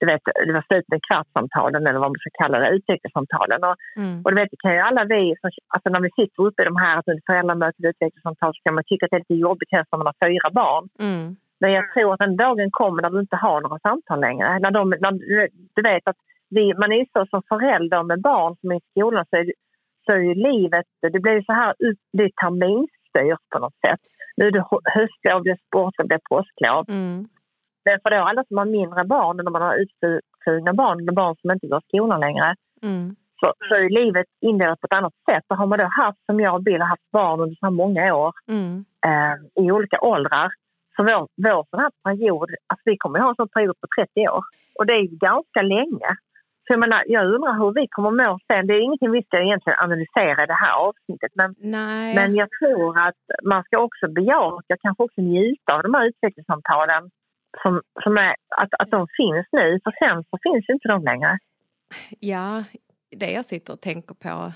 [0.01, 3.63] du vet, det var slut med kvartssamtalen eller vad man ska kalla det, utvecklingssamtalen.
[3.63, 4.21] Och, Mm.
[4.23, 6.65] och du vet, det kan ju alla vi, som, alltså när vi sitter uppe i
[6.65, 9.71] de här att föräldramöten och utvecklingssamtal så kan man tycka att det är lite jobbigt
[9.71, 10.83] helst när man har fyra barn.
[10.99, 11.35] Mm.
[11.61, 14.59] Men jag tror att den dagen kommer när du inte har några samtal längre.
[14.59, 15.11] När de, när,
[15.75, 16.19] du- vet att
[16.49, 19.45] vi, man är så som förälder med barn som är i skolan så är,
[20.05, 21.73] så är ju livet, det blir så här,
[22.17, 22.31] det är
[23.13, 23.99] terminsstyrt på något sätt.
[24.37, 26.85] Nu är det hö- höstlov, det är sportlov, det är påsklov.
[26.89, 27.27] Mm.
[27.85, 31.35] Men för då alla som har mindre barn eller man har utsugna barn eller barn
[31.41, 33.15] som inte går i skolan längre Mm.
[33.39, 35.43] så, så är livet indelat på ett annat sätt.
[35.47, 38.15] Och har man då haft, som jag och Bill haft barn under så här många
[38.15, 38.85] år Mm.
[39.05, 40.49] eh, i olika åldrar.
[40.95, 43.87] Så vår, vår sån här period, alltså vi kommer att ha en sån period på
[44.01, 44.43] 30 år.
[44.79, 46.09] Och det är ganska länge.
[46.69, 48.67] Så jag, menar, jag undrar hur vi kommer må sen.
[48.67, 51.31] Det är ingenting vi ska egentligen analysera i det här avsnittet.
[51.33, 52.15] Men, Nej.
[52.15, 57.03] men jag tror att man ska också bejaka, kanske också njuta av de här utvecklingssamtalen.
[57.61, 61.39] Som, som är, att, att de finns nu, för sen så finns inte de längre.
[62.19, 62.63] Ja,
[63.11, 64.51] det jag sitter och tänker på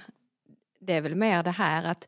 [0.79, 2.07] det är väl mer det här att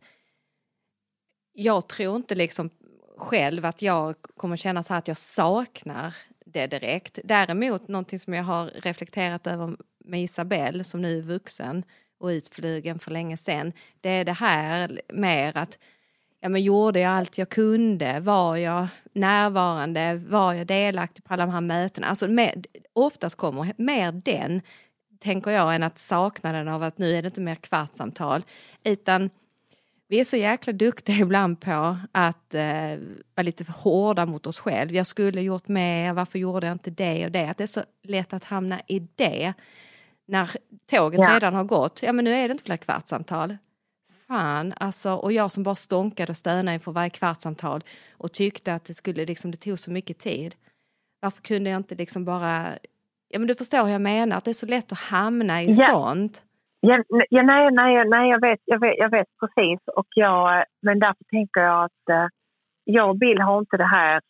[1.54, 2.70] jag tror inte liksom
[3.18, 7.20] själv att jag kommer känna så här att jag saknar det direkt.
[7.24, 9.78] Däremot någonting som jag har reflekterat över
[10.08, 11.84] med Isabelle som nu är vuxen
[12.20, 13.74] och utflugen för länge sen.
[14.02, 15.80] Det är det här mer att
[16.40, 18.20] ja, men gjorde jag allt jag kunde?
[18.20, 20.16] Var jag närvarande?
[20.16, 22.08] Var jag delaktig på alla de här mötena?
[22.08, 24.62] Alltså med, oftast kommer mer den
[25.20, 28.44] tänker jag, än att saknaden av att nu är det inte mer kvartssamtal.
[28.84, 29.30] Utan
[30.08, 32.98] vi är så jäkla duktiga ibland på att eh,
[33.36, 34.94] vara lite hårda mot oss själva.
[34.94, 37.50] Jag skulle gjort mer, varför gjorde jag inte det och det?
[37.50, 39.54] Att det är så lätt att hamna i det
[40.28, 40.50] när
[40.92, 41.36] tåget Ja.
[41.36, 42.04] redan har gått.
[42.04, 43.58] Ja men nu är det inte fler kvartssamtal.
[44.28, 47.82] Fan, alltså, och jag som bara stånkade och stönade inför varje kvartssamtal
[48.18, 50.56] och tyckte att det skulle liksom, det tog så mycket tid.
[51.22, 52.66] Varför kunde jag inte liksom bara,
[53.30, 55.66] ja men du förstår hur jag menar, att det är så lätt att hamna i
[55.70, 55.86] Ja.
[55.86, 56.44] sånt.
[56.80, 57.04] Ja,
[57.44, 59.80] nej, nej, nej jag, vet, jag, vet, jag vet precis.
[59.96, 62.28] Och jag, men därför tänker jag att eh,
[62.84, 64.22] jag och Bill har inte det här...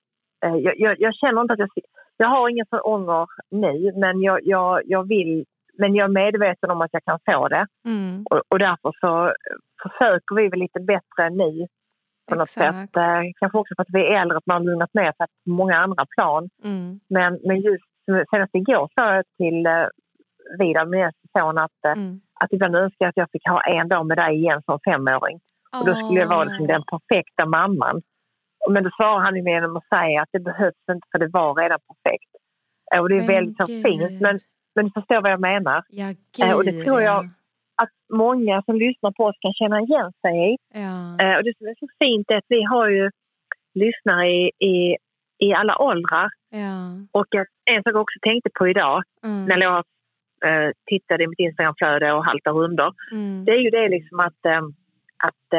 [0.45, 1.69] Eh, jag, jag, jag känner inte att jag...
[2.17, 5.45] Jag har ingen sån ånger nu, men jag, jag, jag vill...
[5.77, 7.67] Men jag är medveten om att jag kan få det.
[7.85, 8.25] Mm.
[8.29, 9.33] Och, och därför så
[9.83, 11.67] försöker vi väl lite bättre nu
[12.29, 12.77] på något Exakt.
[12.77, 12.97] sätt.
[12.97, 15.49] Eh, kanske också för att vi är äldre, att man har lugnat ner sig på
[15.49, 16.49] många andra plan.
[16.63, 16.99] Mm.
[17.09, 17.83] Men, men just
[18.31, 19.87] senast igår sa jag till eh,
[20.59, 22.21] Vidar, min äldste son, att, eh, Mm.
[22.39, 25.39] att ibland önskar jag att jag fick ha en dag med dig igen som femåring.
[25.79, 28.01] Och då skulle jag vara liksom den perfekta mamman.
[28.69, 31.55] Men då svarar han med genom att säga att det behövs inte för det var
[31.55, 32.31] redan perfekt.
[32.99, 34.39] Och det är väldigt så fint, men,
[34.75, 35.83] men du förstår vad jag menar.
[35.89, 36.13] Ja,
[36.43, 37.05] Eh, och det gud, tror ja.
[37.13, 37.29] jag
[37.77, 40.57] att många som lyssnar på oss kan känna igen sig i.
[40.73, 41.25] Ja.
[41.25, 43.11] Eh, Och det som är så fint är att vi har ju
[43.73, 44.97] lyssnare i, i,
[45.39, 46.29] i alla åldrar.
[46.49, 46.75] Ja.
[47.11, 47.25] Och
[47.71, 49.45] en sak jag också tänkte på idag Mm.
[49.45, 49.77] när jag
[50.45, 52.91] eh, tittade i mitt Instagramflöde och haltade runder.
[53.11, 53.45] Mm.
[53.45, 54.61] Det är ju det liksom att, eh,
[55.27, 55.49] att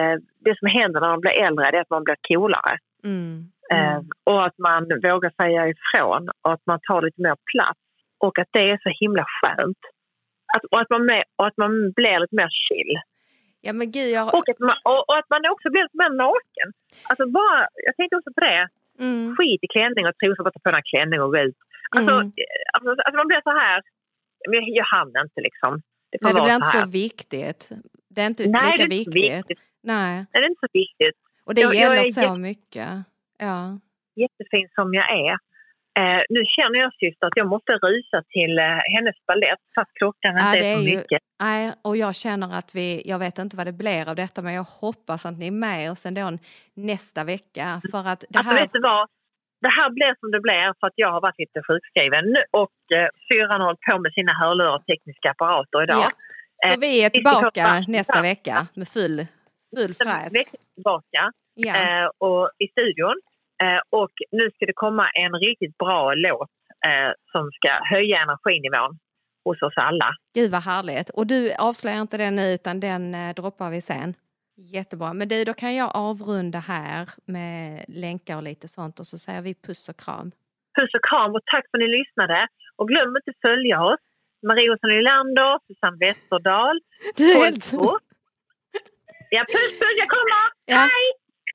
[0.44, 2.78] det som händer när man blir äldre är att man blir coolare.
[3.04, 3.50] Mm.
[3.72, 7.80] Eh, och att man vågar säga ifrån och att man tar lite mer plats.
[8.24, 9.78] Och att det är så himla skönt.
[10.56, 12.92] Att, och, att man med, och att man blir lite mer chill.
[13.60, 14.34] Ja men gud, jag...
[14.34, 16.68] Och att man, och, och att man också blir lite mer naken.
[17.08, 18.62] Alltså bara, jag tänkte också på det.
[19.04, 19.36] Mm.
[19.36, 21.58] Skit i klänning och trosor, bara ta på en klänning och gå ut.
[21.96, 22.32] Alltså, Mm.
[22.74, 23.82] alltså, alltså man blir så här,
[24.54, 25.72] jag, jag hann inte liksom.
[26.10, 27.60] Det Nej, det blir inte så viktigt.
[28.14, 29.24] Det är inte Nej, lika det är viktigt.
[29.24, 29.58] viktigt.
[29.82, 30.14] Nej.
[30.16, 31.16] Nej, det är inte så viktigt.
[31.46, 32.88] Och det Jag- jag gäller är så mycket.
[33.38, 33.78] Ja.
[34.22, 35.38] jättefin som jag är.
[35.96, 40.36] Eh, nu känner jag syster att jag måste rusa till eh, hennes balett fast klockan
[40.36, 41.18] Ja, inte det är är så ju, mycket.
[41.42, 44.54] nej, och jag känner att vi, jag vet inte vad det blir av detta men
[44.54, 46.38] jag hoppas att ni är med oss ändå
[46.74, 48.60] nästa vecka för att det Alltså här...
[48.60, 49.08] vet du vad?
[49.60, 53.08] Det här blir som det blir för att jag har varit lite sjukskriven och eh,
[53.28, 55.98] syrran har hållit på med sina hörlurar och tekniska apparater idag.
[56.02, 56.10] Ja.
[56.64, 59.26] Så Eh, vi är tillbaka nästa vecka med full,
[59.76, 60.32] full fräs.
[60.74, 61.76] tillbaka Ja.
[61.76, 63.20] eh, och, i studion.
[63.62, 66.50] Eh, och nu ska det komma en riktigt bra låt
[66.86, 68.98] eh, som ska höja energinivån
[69.44, 70.10] hos oss alla.
[70.34, 71.10] Gud vad härligt.
[71.10, 74.14] Och du avslöjar inte den nu utan den eh, droppar vi sen.
[74.56, 75.12] Jättebra.
[75.12, 79.42] Men du, då kan jag avrunda här med länkar och lite sånt och så säger
[79.42, 80.30] vi puss och kram.
[80.78, 82.48] Puss och kram och tack för att ni lyssnade.
[82.76, 84.00] Och glöm inte att följa oss.
[84.42, 86.80] Marie Olsson Nylander, Susanne Westerdahl,
[87.16, 87.72] Du är helt...
[89.30, 90.44] Ja, puss puss, jag kommer!
[90.64, 90.76] Ja.
[90.76, 91.06] Hej!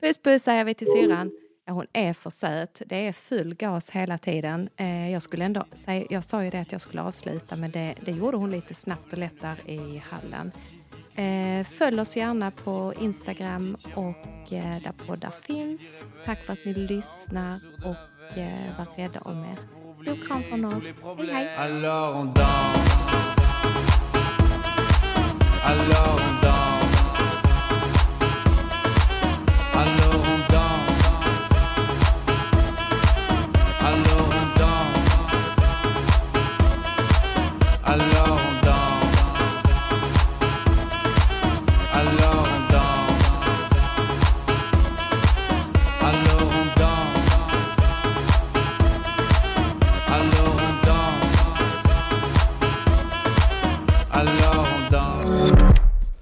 [0.02, 1.32] Puss puss säger vi till syrran.
[1.72, 2.82] Hon är för söt.
[2.86, 4.69] Det är full gas hela tiden.
[4.78, 7.95] Eh, jag, skulle ändå säga, jag sa ju det att jag skulle avsluta men det,
[8.05, 10.51] det gjorde hon lite snabbt och lätt där i hallen.
[11.15, 15.82] Eh, följ oss gärna på Instagram och eh, där poddar finns.
[16.26, 17.55] Tack för att ni lyssnar
[17.86, 17.95] och
[18.78, 19.57] var rädda om er.
[20.03, 20.84] Stor kram från oss.
[21.32, 22.11] Hej hej!